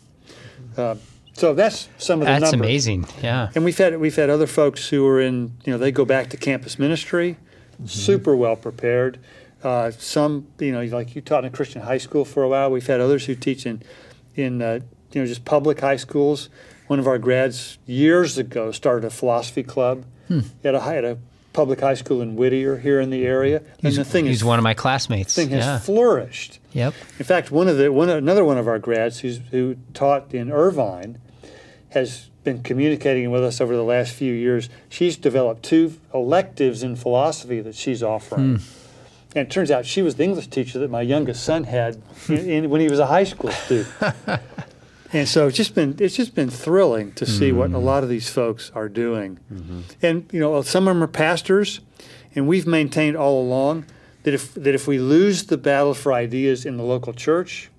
[0.76, 0.96] Uh,
[1.32, 2.66] so that's some of the That's numbers.
[2.68, 3.06] amazing.
[3.22, 3.50] Yeah.
[3.54, 6.28] And we've had we've had other folks who are in you know they go back
[6.30, 7.38] to campus ministry,
[7.86, 9.18] super well prepared.
[9.62, 12.70] Uh, some you know like you taught in a Christian high school for a while.
[12.70, 13.82] We've had others who teach in
[14.34, 14.80] in uh,
[15.12, 16.50] you know just public high schools.
[16.88, 20.40] One of our grads years ago started a philosophy club Hmm.
[20.62, 21.18] at a at a
[21.52, 24.58] public high school in Whittier here in the area, and the thing He's is one
[24.58, 25.34] of my classmates.
[25.34, 25.78] thing has yeah.
[25.78, 26.60] flourished.
[26.72, 26.94] Yep.
[27.18, 30.52] In fact, one of the one another one of our grads who's who taught in
[30.52, 31.18] Irvine
[31.90, 34.68] has been communicating with us over the last few years.
[34.88, 38.56] She's developed two electives in philosophy that she's offering.
[38.58, 38.62] Hmm.
[39.36, 42.48] And it turns out she was the English teacher that my youngest son had in,
[42.48, 43.88] in, when he was a high school student.
[45.12, 47.84] and so it's just been it's just been thrilling to see what a mm-hmm.
[47.84, 49.38] lot of these folks are doing.
[49.52, 49.80] Mm-hmm.
[50.02, 51.80] And you know, some of them are pastors,
[52.34, 53.86] and we've maintained all along
[54.24, 57.70] that if that if we lose the battle for ideas in the local church,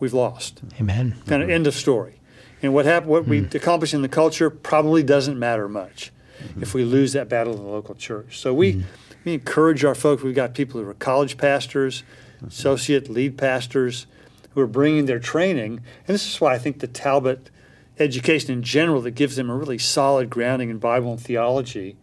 [0.00, 0.62] we've lost.
[0.80, 1.16] Amen.
[1.26, 1.54] Kind of mm-hmm.
[1.54, 2.20] end of story.
[2.62, 3.54] And what hap- what we mm.
[3.54, 6.12] accomplish in the culture probably doesn't matter much
[6.60, 8.38] if we lose that battle in the local church.
[8.38, 8.84] So we
[9.24, 10.22] we encourage our folks.
[10.22, 12.02] We've got people who are college pastors,
[12.46, 14.06] associate lead pastors,
[14.54, 15.80] who are bringing their training.
[16.06, 17.50] And this is why I think the Talbot
[17.98, 21.96] education in general that gives them a really solid grounding in Bible and theology.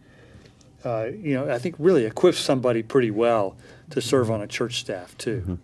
[0.84, 3.56] Uh, you know, I think really equips somebody pretty well
[3.90, 5.58] to serve on a church staff too.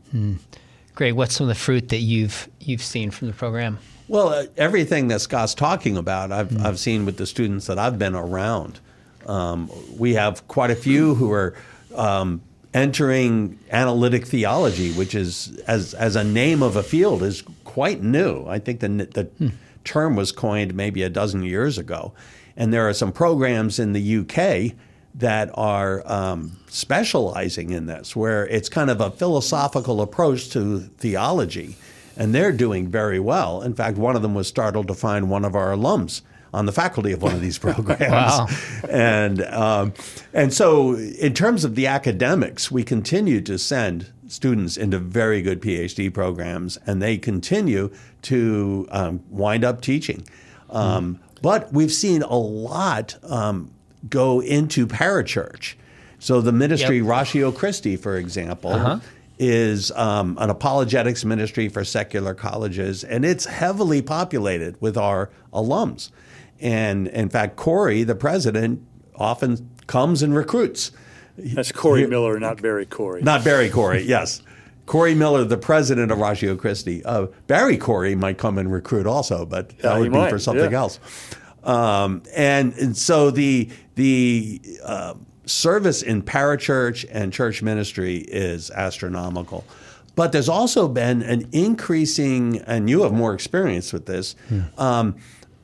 [0.95, 1.13] Great.
[1.13, 3.79] What's some of the fruit that you've you've seen from the program?
[4.09, 7.99] Well, uh, everything that Scott's talking about, I've, I've seen with the students that I've
[7.99, 8.79] been around.
[9.27, 9.69] Um,
[9.99, 11.55] we have quite a few who are
[11.95, 12.41] um,
[12.75, 18.47] entering analytic theology, which is, as, as a name of a field, is quite new.
[18.47, 19.53] I think the, the
[19.85, 22.13] term was coined maybe a dozen years ago.
[22.57, 24.77] And there are some programs in the UK
[25.15, 31.77] that are um, specializing in this, where it's kind of a philosophical approach to theology
[32.17, 33.63] and they're doing very well.
[33.63, 36.23] In fact, one of them was startled to find one of our alums
[36.57, 38.01] on the faculty of one of these programs.
[38.01, 38.47] Wow.
[38.89, 39.93] And um,
[40.33, 45.61] and so, in terms of the academics, we continue to send students into very good
[45.61, 47.91] PhD programs, and they continue
[48.23, 50.27] to um, wind up teaching.
[50.71, 53.71] Um, But we've seen a lot um,
[54.09, 55.75] go into parachurch.
[56.19, 57.07] So the ministry Yep.
[57.07, 59.01] Ratio Christi, for example,
[59.39, 66.11] is um, an apologetics ministry for secular colleges, and it's heavily populated with our alums.
[66.61, 70.93] And in fact, Corey, the president, often comes and recruits.
[71.39, 73.23] That's Corey Miller, not Barry Corey.
[73.23, 74.43] Not Barry Corey, yes.
[74.87, 77.05] Corey Miller, the president of Ratio Christi.
[77.05, 80.31] Uh, Barry Corey might come and recruit also, but that Yeah, he would be might,
[80.31, 80.79] for something yeah.
[80.79, 81.01] else.
[81.65, 85.15] Um, and, and so the the uh,
[85.47, 89.65] service in parachurch and church ministry is astronomical.
[90.15, 94.35] But there's also been an increasing, and you have more experience with this,
[94.79, 95.17] um,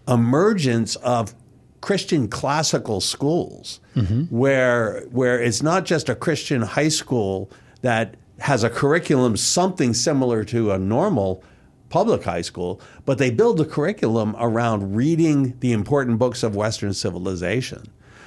[0.08, 1.34] emergence of
[1.80, 4.22] Christian classical schools, mm-hmm.
[4.24, 7.50] where where it's not just a Christian high school
[7.82, 11.42] that has a curriculum something similar to a normal
[11.88, 16.94] public high school, but they build the curriculum around reading the important books of Western
[16.94, 17.82] civilization.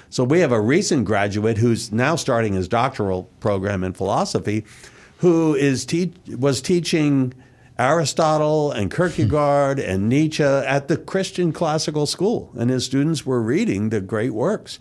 [0.10, 4.64] So we have a recent graduate who's now starting his doctoral program in philosophy,
[5.18, 7.34] who is te- was teaching
[7.78, 9.90] Aristotle and Kierkegaard hmm.
[9.90, 14.80] and Nietzsche at the Christian classical school, and his students were reading the great works.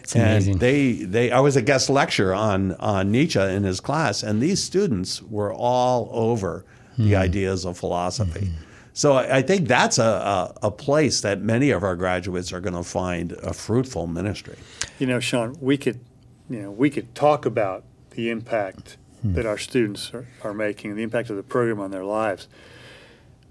[0.00, 0.54] It's amazing.
[0.54, 4.40] And they, they, I was a guest lecturer on, on Nietzsche in his class, and
[4.40, 6.64] these students were all over
[6.96, 7.16] the hmm.
[7.16, 8.46] ideas of philosophy.
[8.46, 8.64] Hmm.
[8.92, 12.60] So I I think that's a, a, a place that many of our graduates are
[12.60, 14.56] going to find a fruitful ministry.
[14.98, 16.00] You know, Sean, we could,
[16.48, 19.34] you know, we could talk about the impact Hmm.
[19.34, 22.48] that our students are, are making, the impact of the program on their lives.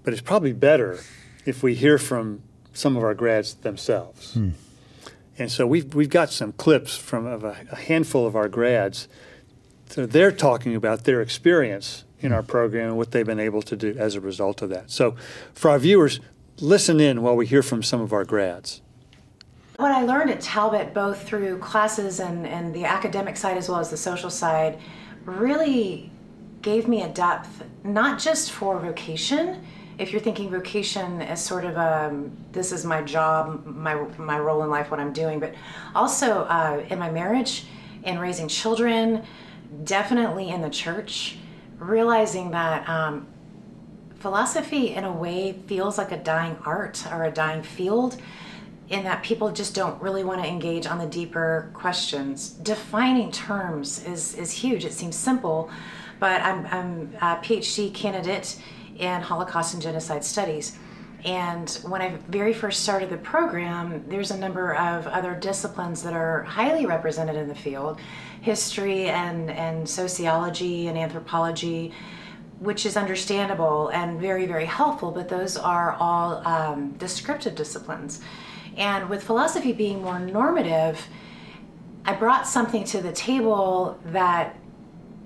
[0.02, 1.00] But it's probably better
[1.46, 2.42] if we hear from
[2.72, 4.34] some of our grads themselves.
[4.34, 4.50] Hmm.
[5.38, 9.08] And so we've we've got some clips from of a, a handful of our grads.
[9.86, 12.34] So they're talking about their experience in hmm.
[12.34, 14.90] our program and what they've been able to do as a result of that.
[14.90, 15.14] So
[15.54, 16.20] for our viewers,
[16.60, 18.82] listen in while we hear from some of our grads.
[19.76, 23.78] What I learned at Talbot, both through classes and, and the academic side as well
[23.78, 24.78] as the social side,
[25.24, 26.10] really
[26.62, 29.64] gave me a depth, not just for vocation.
[29.98, 34.62] If you're thinking vocation as sort of um, this is my job, my my role
[34.62, 35.54] in life, what I'm doing, but
[35.94, 37.66] also uh, in my marriage,
[38.04, 39.24] in raising children,
[39.84, 41.36] definitely in the church,
[41.78, 43.26] realizing that um,
[44.20, 48.20] philosophy, in a way, feels like a dying art or a dying field
[48.90, 52.50] in that people just don't really want to engage on the deeper questions.
[52.50, 54.84] Defining terms is, is huge.
[54.84, 55.70] It seems simple,
[56.18, 58.60] but I'm, I'm a PhD candidate
[58.98, 60.76] in Holocaust and Genocide Studies.
[61.24, 66.12] And when I very first started the program, there's a number of other disciplines that
[66.12, 67.98] are highly represented in the field
[68.40, 71.92] history and, and sociology and anthropology,
[72.58, 78.20] which is understandable and very, very helpful, but those are all um, descriptive disciplines.
[78.76, 81.06] And with philosophy being more normative,
[82.04, 84.56] I brought something to the table that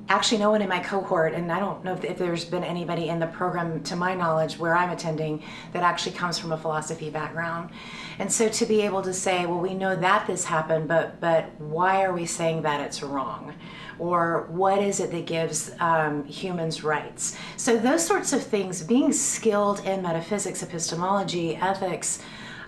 [0.09, 3.19] actually no one in my cohort, and I don't know if, there's been anybody in
[3.19, 5.43] the program, to my knowledge, where I'm attending
[5.73, 7.71] that actually comes from a philosophy background.
[8.19, 11.59] And so to be able to say, well, we know that this happened, but but
[11.59, 13.55] why are we saying that it's wrong?
[13.99, 17.37] Or what is it that gives um, humans rights?
[17.57, 22.21] So those sorts of things, being skilled in metaphysics, epistemology, ethics,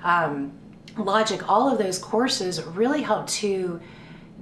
[0.05, 0.53] um,
[0.99, 3.81] logic, all of those courses really help to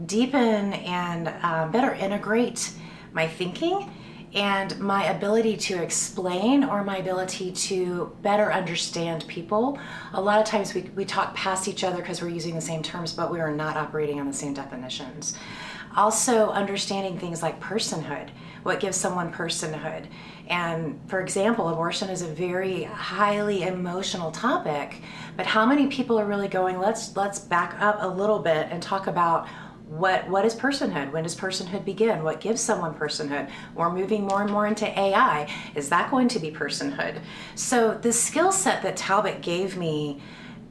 [0.06, 2.72] deepen and uh, better integrate
[3.12, 3.90] my thinking
[4.34, 9.78] and my ability to explain or my ability to better understand people.
[10.12, 12.82] A lot of times we, we talk past each other because we're using the same
[12.82, 15.36] terms, but we are not operating on the same definitions.
[15.96, 18.30] Also, understanding things like personhood,
[18.64, 20.06] what gives someone personhood.
[20.48, 25.00] And for example, abortion is a very highly emotional topic,
[25.36, 28.82] but how many people are really going, let's let's back up a little bit and
[28.82, 29.46] talk about
[29.86, 31.12] what what is personhood?
[31.12, 32.22] When does personhood begin?
[32.22, 33.50] What gives someone personhood?
[33.74, 37.20] We're moving more and more into ai is that going to be personhood?
[37.54, 40.20] So the skill set that talbot gave me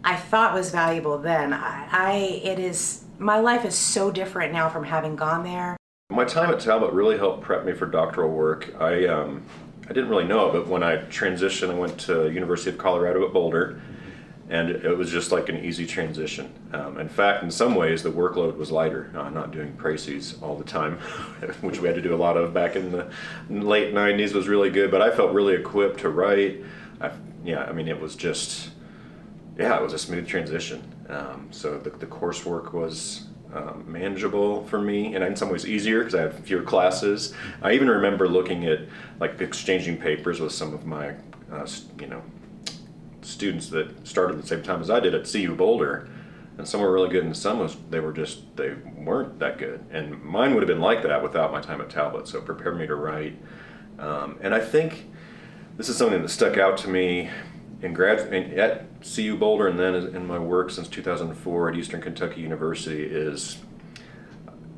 [0.03, 1.53] i thought was valuable then.
[1.53, 2.13] I, I
[2.43, 5.77] it is my life is so different now from having gone there
[6.09, 9.43] my time at talbot really helped prep me for doctoral work i um,
[9.85, 13.33] i didn't really know but when i transitioned i went to university of colorado at
[13.33, 13.81] boulder
[14.49, 16.53] and it was just like an easy transition.
[16.73, 19.11] Um, in fact, in some ways, the workload was lighter.
[19.15, 20.97] Uh, not doing précis all the time,
[21.61, 23.09] which we had to do a lot of back in the
[23.49, 24.91] late '90s, was really good.
[24.91, 26.61] But I felt really equipped to write.
[26.99, 27.11] I,
[27.43, 28.69] yeah, I mean, it was just,
[29.57, 30.83] yeah, it was a smooth transition.
[31.09, 35.99] Um, so the, the coursework was um, manageable for me, and in some ways easier
[35.99, 37.33] because I have fewer classes.
[37.61, 38.81] I even remember looking at
[39.19, 41.13] like exchanging papers with some of my,
[41.51, 41.67] uh,
[41.99, 42.21] you know,
[43.21, 46.09] students that started at the same time as I did at CU Boulder,
[46.57, 49.83] and some were really good, and some was they were just they weren't that good.
[49.91, 52.27] And mine would have been like that without my time at Talbot.
[52.27, 53.37] So it prepared me to write,
[53.99, 55.09] um, and I think
[55.77, 57.29] this is something that stuck out to me
[57.83, 62.41] in grad at CU Boulder, and then in my work since 2004 at Eastern Kentucky
[62.41, 63.59] University is.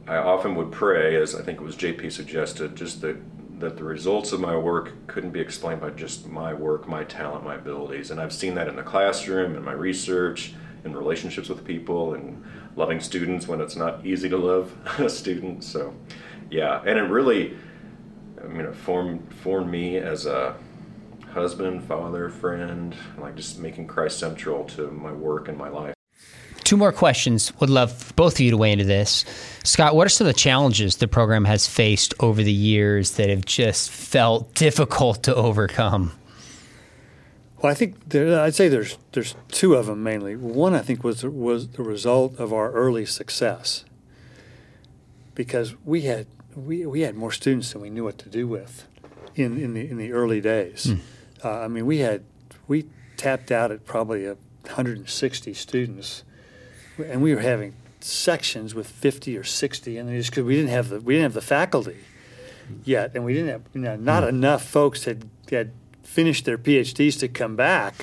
[0.08, 3.18] I often would pray, as I think it was JP suggested, just that
[3.60, 7.46] that the results of my work couldn't be explained by just my work, my talent,
[7.46, 8.12] my abilities.
[8.12, 10.54] And I've seen that in the classroom, in my research,
[10.84, 12.44] in relationships with people, and
[12.76, 14.74] loving students when it's not easy to love
[15.08, 15.68] students.
[15.68, 15.96] So,
[16.52, 17.56] yeah, and it really,
[18.44, 20.56] I mean, it formed formed me as a
[21.36, 25.94] husband, father, friend, like just making Christ central to my work and my life.
[26.64, 27.54] Two more questions.
[27.60, 29.24] Would love both of you to weigh into this.
[29.64, 33.30] Scott, what are some of the challenges the program has faced over the years that
[33.30, 36.12] have just felt difficult to overcome?
[37.62, 40.36] Well, I think there, I'd say there's there's two of them mainly.
[40.36, 43.86] One, I think, was was the result of our early success,
[45.36, 48.88] because we had we, we had more students than we knew what to do with,
[49.36, 50.88] in in the in the early days.
[50.88, 51.00] Mm.
[51.46, 52.24] Uh, I mean, we had
[52.68, 52.88] we
[53.18, 56.24] tapped out at probably a 160 students
[56.98, 60.90] and we were having sections with 50 or 60 and just because we didn't have
[60.90, 61.98] the we didn't have the faculty
[62.84, 64.30] yet and we didn't have you know not mm.
[64.30, 65.72] enough folks had had
[66.04, 67.96] finished their phds to come back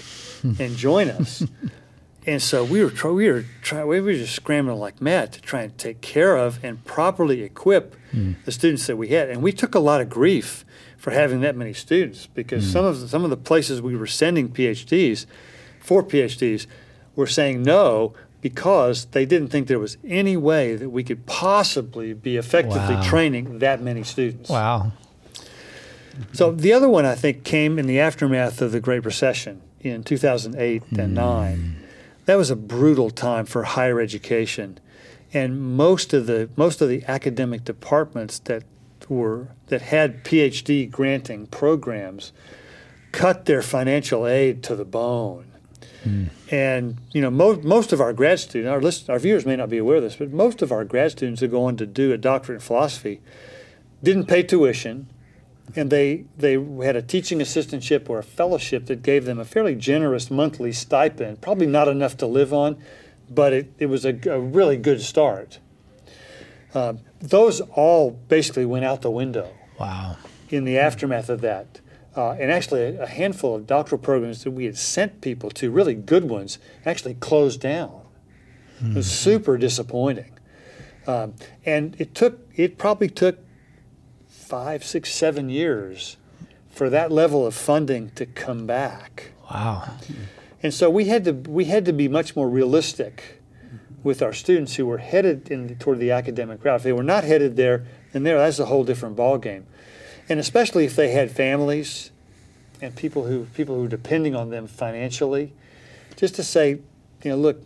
[0.42, 0.52] hmm.
[0.58, 1.44] and join us
[2.26, 5.62] and so we were we were trying we were just scrambling like mad to try
[5.62, 8.34] and take care of and properly equip mm.
[8.44, 10.64] the students that we had and we took a lot of grief
[10.96, 12.72] for having that many students because mm.
[12.72, 15.26] some of the, some of the places we were sending phds
[15.80, 16.66] for phds
[17.16, 22.12] were saying no because they didn't think there was any way that we could possibly
[22.12, 23.02] be effectively wow.
[23.02, 24.50] training that many students.
[24.50, 24.92] Wow.
[26.32, 30.02] So the other one I think came in the aftermath of the Great Recession in
[30.02, 30.98] 2008 mm.
[30.98, 31.81] and 9.
[32.24, 34.78] That was a brutal time for higher education.
[35.34, 38.64] And most of the most of the academic departments that
[39.08, 42.32] were that had PhD granting programs
[43.10, 45.52] cut their financial aid to the bone
[46.02, 46.24] hmm.
[46.50, 49.68] And you know, most most of our grad students, our list, our viewers may not
[49.68, 52.12] be aware of this, but most of our grad students who go on to do
[52.12, 53.20] a doctorate in philosophy
[54.02, 55.08] didn't pay tuition,
[55.74, 56.52] and they they
[56.84, 61.40] had a teaching assistantship or a fellowship that gave them a fairly generous monthly stipend.
[61.40, 62.76] Probably not enough to live on,
[63.30, 65.58] but it, it was a, a really good start.
[66.74, 70.16] Uh, those all basically went out the window Wow.
[70.48, 71.80] in the aftermath of that.
[72.16, 75.70] Uh, and actually, a, a handful of doctoral programs that we had sent people to,
[75.70, 78.00] really good ones, actually closed down.
[78.84, 80.32] It was super disappointing.
[81.06, 83.38] Um, and it took, it probably took
[84.52, 86.18] five, six, seven years
[86.68, 89.32] for that level of funding to come back.
[89.50, 89.96] Wow.
[90.62, 93.40] And so we had to we had to be much more realistic
[94.02, 96.76] with our students who were headed in toward the academic route.
[96.76, 99.62] If they were not headed there, then there that's a whole different ballgame.
[100.28, 102.10] And especially if they had families
[102.82, 105.54] and people who people who were depending on them financially,
[106.16, 106.72] just to say,
[107.22, 107.64] you know, look,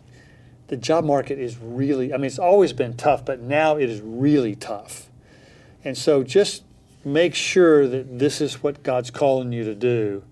[0.69, 3.99] the job market is really I mean it's always been tough, but now it is
[3.99, 5.09] really tough.
[5.83, 6.63] And so just
[7.13, 10.23] make sure that this is what God's calling you to do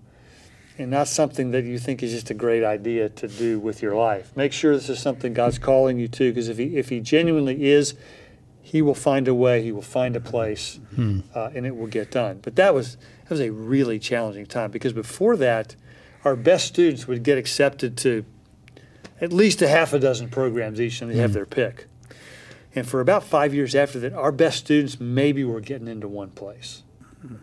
[0.78, 3.94] and not something that you think is just a great idea to do with your
[3.94, 4.36] life.
[4.36, 7.64] Make sure this is something God's calling you to, because if he if he genuinely
[7.66, 7.94] is,
[8.60, 9.62] He will find a way.
[9.62, 10.78] He will find a place,
[11.34, 12.40] uh, and it will get done.
[12.42, 15.76] But that was that was a really challenging time because before that,
[16.24, 18.24] our best students would get accepted to
[19.20, 21.86] at least a half a dozen programs each, and they have their pick.
[22.76, 26.30] And for about five years after that, our best students maybe were getting into one
[26.30, 26.82] place.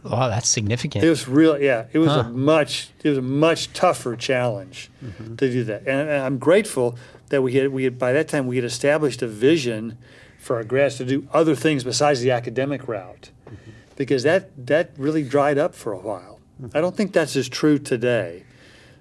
[0.04, 1.04] Wow, that's significant.
[1.04, 2.20] It was real, yeah, it was Huh.
[2.20, 5.36] a much, it was a much tougher challenge Mm-hmm.
[5.36, 5.82] to do that.
[5.82, 6.96] And, and I'm grateful
[7.30, 9.98] that we had, we had, by that time, we had established a vision
[10.38, 13.72] for our grads to do other things besides the academic route, Mm-hmm.
[13.98, 16.40] because that that really dried up for a while.
[16.74, 18.44] I don't think that's as true today,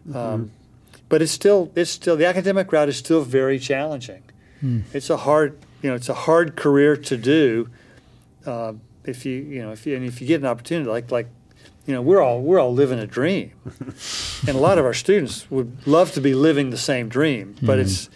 [0.09, 0.17] Mm-hmm.
[0.19, 0.51] um,
[1.09, 4.23] but it's still, it's still the academic route is still very challenging.
[4.61, 4.81] Hmm.
[4.95, 7.69] It's a hard, you know, it's a hard career to do.
[8.47, 8.75] Uh,
[9.05, 11.27] if you, you know, if you, and if you get an opportunity like like
[11.87, 13.53] you know, we're all we're all living a dream,
[14.47, 17.79] and a lot of our students would love to be living the same dream, but
[17.79, 18.09] it's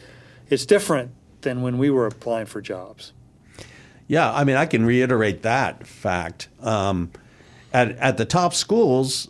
[0.48, 1.10] it's different
[1.40, 3.12] than when we were applying for jobs.
[4.06, 6.48] Yeah, I mean, I can reiterate that fact.
[6.60, 7.10] Um,
[7.72, 9.28] at at the top schools,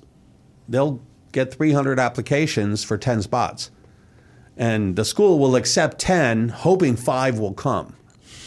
[0.69, 1.01] they'll
[1.33, 3.71] get 300 applications for 10 spots,
[4.57, 7.97] and the school will accept 10, hoping five will come.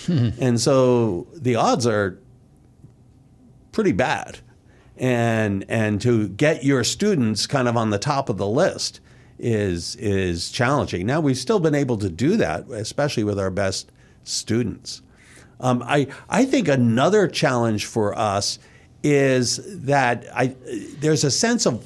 [0.39, 2.20] and so the odds are
[3.72, 4.39] pretty bad,
[4.97, 8.99] and and to get your students kind of on the top of the list
[9.38, 11.05] is is challenging.
[11.05, 13.91] Now we've still been able to do that, especially with our best
[14.24, 15.01] students.
[15.60, 18.60] Um, I I think another challenge for us
[19.03, 20.55] is that I
[20.99, 21.86] there's a sense of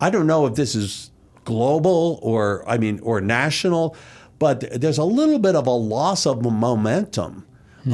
[0.00, 1.10] I don't know if this is
[1.44, 3.96] global or I mean or national,
[4.38, 7.44] but there's a little bit of a loss of momentum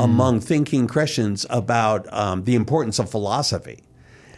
[0.01, 3.81] among thinking Christians about um, the importance of philosophy.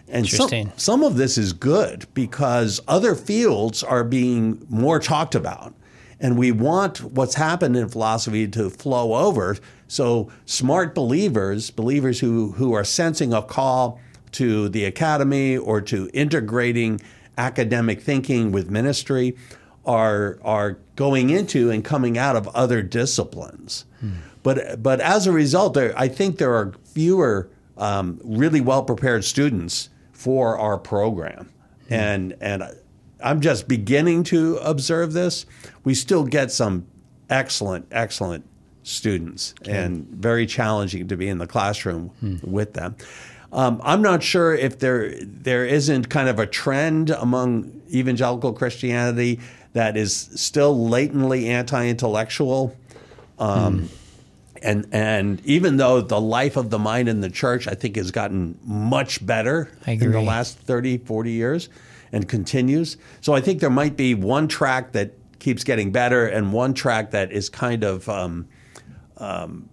[0.08, 5.74] And some, some of this is good because other fields are being more talked about.
[6.20, 9.56] And we want what's happened in philosophy to flow over.
[9.88, 14.00] So smart believers, believers who, who are sensing a call
[14.32, 17.00] to the academy or to integrating
[17.36, 19.36] academic thinking with ministry,
[19.86, 23.84] are, are going into and coming out of other disciplines.
[24.42, 29.24] But, but as a result, there, I think there are fewer um, really well prepared
[29.24, 31.52] students for our program.
[31.90, 32.62] And, and
[33.22, 35.46] I'm just beginning to observe this.
[35.84, 36.86] We still get some
[37.28, 38.44] excellent, excellent
[38.82, 42.12] students and very challenging to be in the classroom
[42.42, 42.94] with them.
[43.52, 49.40] Um, I'm not sure if there there isn't kind of a trend among evangelical Christianity
[49.76, 52.74] that is still latently anti-intellectual.
[53.38, 53.90] Um,
[54.62, 58.10] And and even though the life of the mind in the church, I think, has
[58.10, 59.68] gotten much better
[60.06, 61.68] in the last 30, 40 years
[62.10, 62.96] and continues.
[63.20, 67.10] So I think there might be one track that keeps getting better and one track
[67.10, 68.48] that is kind of um,
[69.18, 69.68] um,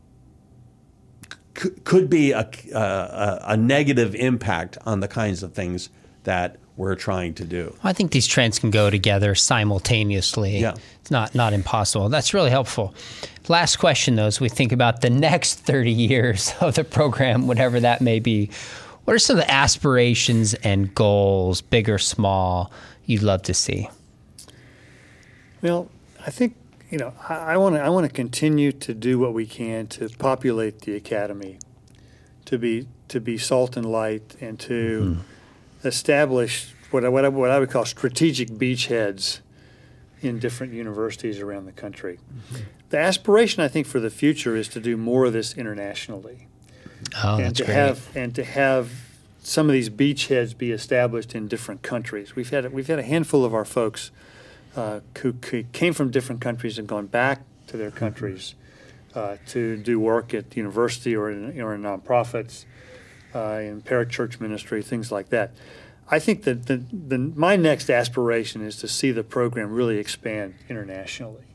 [1.57, 2.45] c- could be a,
[2.75, 5.89] a, a negative impact on the kinds of things
[6.25, 7.75] that we're trying to do.
[7.83, 10.57] I think these trends can go together simultaneously.
[10.57, 10.75] Yeah.
[11.01, 12.09] It's not not impossible.
[12.09, 12.95] That's really helpful.
[13.47, 17.79] Last question though, as we think about the next 30 years of the program, whatever
[17.79, 18.49] that may be,
[19.03, 22.71] what are some of the aspirations and goals, big or small,
[23.05, 23.89] you'd love to see?
[25.61, 25.89] Well,
[26.25, 26.55] I think
[26.89, 30.09] you know I want to I want to continue to do what we can to
[30.09, 31.59] populate the academy,
[32.45, 35.21] to be to be salt and light, and to mm-hmm.
[35.83, 39.39] Establish what I, what I, what I would call strategic beachheads
[40.21, 42.19] in different universities around the country.
[42.89, 46.47] The aspiration, I think, for the future is to do more of this internationally,
[47.23, 47.73] Oh, and that's to great.
[47.75, 48.89] have and to have
[49.41, 52.35] some of these beachheads be established in different countries.
[52.35, 54.11] We've had we've had a handful of our folks
[54.77, 58.55] uh, who, who came from different countries and gone back to their countries
[59.15, 62.63] uh, to do work at the university or in, or in nonprofits,
[63.33, 65.51] uh, in parachurch ministry, things like that.
[66.09, 70.55] I think that the, the, my next aspiration is to see the program really expand
[70.69, 71.45] internationally.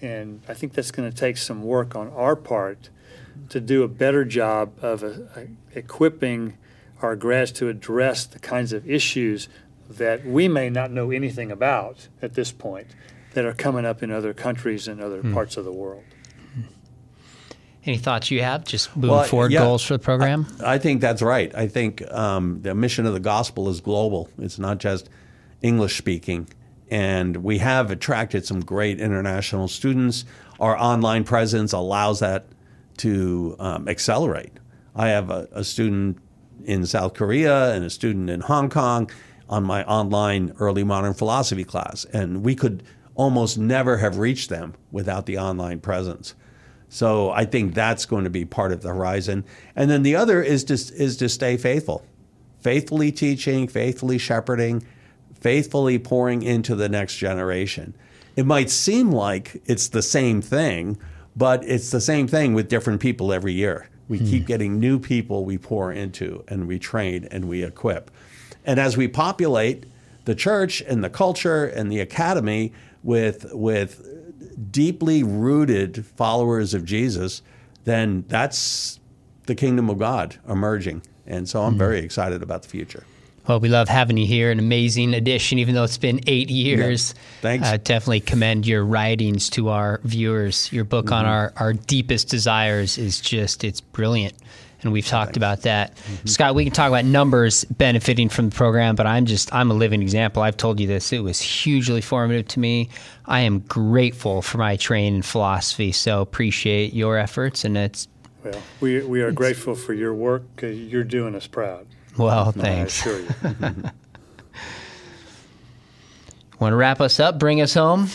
[0.00, 2.90] And I think that's going to take some work on our part
[3.48, 5.10] to do a better job of uh,
[5.74, 6.56] equipping
[7.02, 9.48] our grads to address the kinds of issues
[9.88, 12.88] that we may not know anything about at this point
[13.34, 16.04] that are coming up in other countries and other parts of the world.
[17.86, 18.64] Any thoughts you have?
[18.64, 19.60] Just moving Well, forward yeah.
[19.60, 20.46] goals for the program?
[20.64, 21.54] I think that's right.
[21.54, 24.28] I think um, the mission of the gospel is global.
[24.38, 25.10] It's not just
[25.60, 26.48] English speaking.
[26.90, 30.24] And we have attracted some great international students.
[30.60, 32.46] Our online presence allows that
[32.98, 34.52] to um, accelerate.
[34.94, 36.18] I have a, a student
[36.64, 39.10] in South Korea and a student in Hong Kong
[39.48, 42.06] on my online early modern philosophy class.
[42.06, 42.82] And we could
[43.14, 46.34] almost never have reached them without the online presence.
[46.94, 49.44] So I think that's going to be part of the horizon.
[49.74, 52.06] And then the other is to, is to stay faithful,
[52.60, 54.86] faithfully teaching, faithfully shepherding,
[55.40, 57.96] faithfully pouring into the next generation.
[58.36, 60.96] It might seem like it's the same thing,
[61.34, 63.88] but it's the same thing with different people every year.
[64.06, 64.26] We hmm.
[64.26, 68.08] keep getting new people we pour into and we train and we equip.
[68.64, 69.86] And as we populate
[70.26, 72.72] the church and the culture and the academy
[73.02, 74.13] with, with
[74.70, 77.42] deeply rooted followers of Jesus,
[77.84, 79.00] then that's
[79.46, 81.02] the kingdom of God emerging.
[81.26, 83.04] And so I'm very excited about the future.
[83.46, 84.50] Well, we love having you here.
[84.50, 87.14] An amazing addition, even though it's been eight years.
[87.42, 87.66] Thanks.
[87.66, 90.72] Uh, definitely commend your writings to our viewers.
[90.72, 94.34] Your book on our, our deepest desires is just, it's brilliant.
[94.84, 95.96] And we've talked about that.
[96.26, 99.74] Scott, we can talk about numbers benefiting from the program, but I'm just, I'm a
[99.74, 100.42] living example.
[100.42, 101.10] I've told you this.
[101.10, 102.90] It was hugely formative to me.
[103.24, 105.90] I am grateful for my training in philosophy.
[105.90, 107.64] So appreciate your efforts.
[107.64, 108.08] And it's,
[108.44, 110.42] Well, we, we are grateful for your work.
[110.60, 111.86] You're doing us proud.
[112.18, 113.06] well, thanks.
[113.06, 113.74] I assure you.
[116.60, 117.38] Want to wrap us up?
[117.38, 118.08] Bring us home?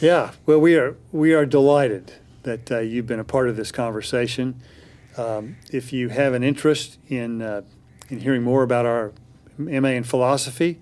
[0.00, 3.70] Yeah, well, we are we are delighted that uh, you've been a part of this
[3.70, 4.60] conversation.
[5.16, 7.62] Um, if you have an interest in uh,
[8.08, 9.12] in hearing more about our
[9.58, 10.80] MA in philosophy,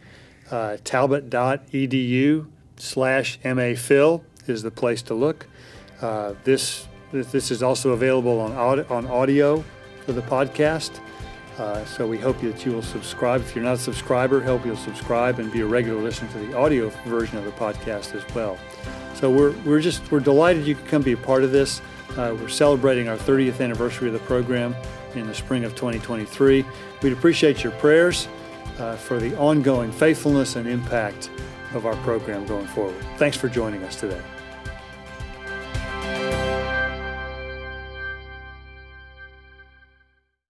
[0.50, 5.46] uh, talbot.edu slash MA Phil is the place to look.
[6.00, 9.64] Uh, this this is also available on aud- on audio
[10.04, 11.00] for the podcast.
[11.58, 13.40] Uh, so we hope that you will subscribe.
[13.40, 16.56] If you're not a subscriber, help you'll subscribe and be a regular listener to the
[16.56, 18.56] audio version of the podcast as well.
[19.14, 21.82] So we're, we're just we're delighted you could come be a part of this.
[22.16, 24.74] Uh, we're celebrating our 30th anniversary of the program
[25.14, 26.64] in the spring of 2023.
[27.02, 28.28] We'd appreciate your prayers
[28.78, 31.30] uh, for the ongoing faithfulness and impact
[31.74, 32.96] of our program going forward.
[33.16, 34.22] Thanks for joining us today.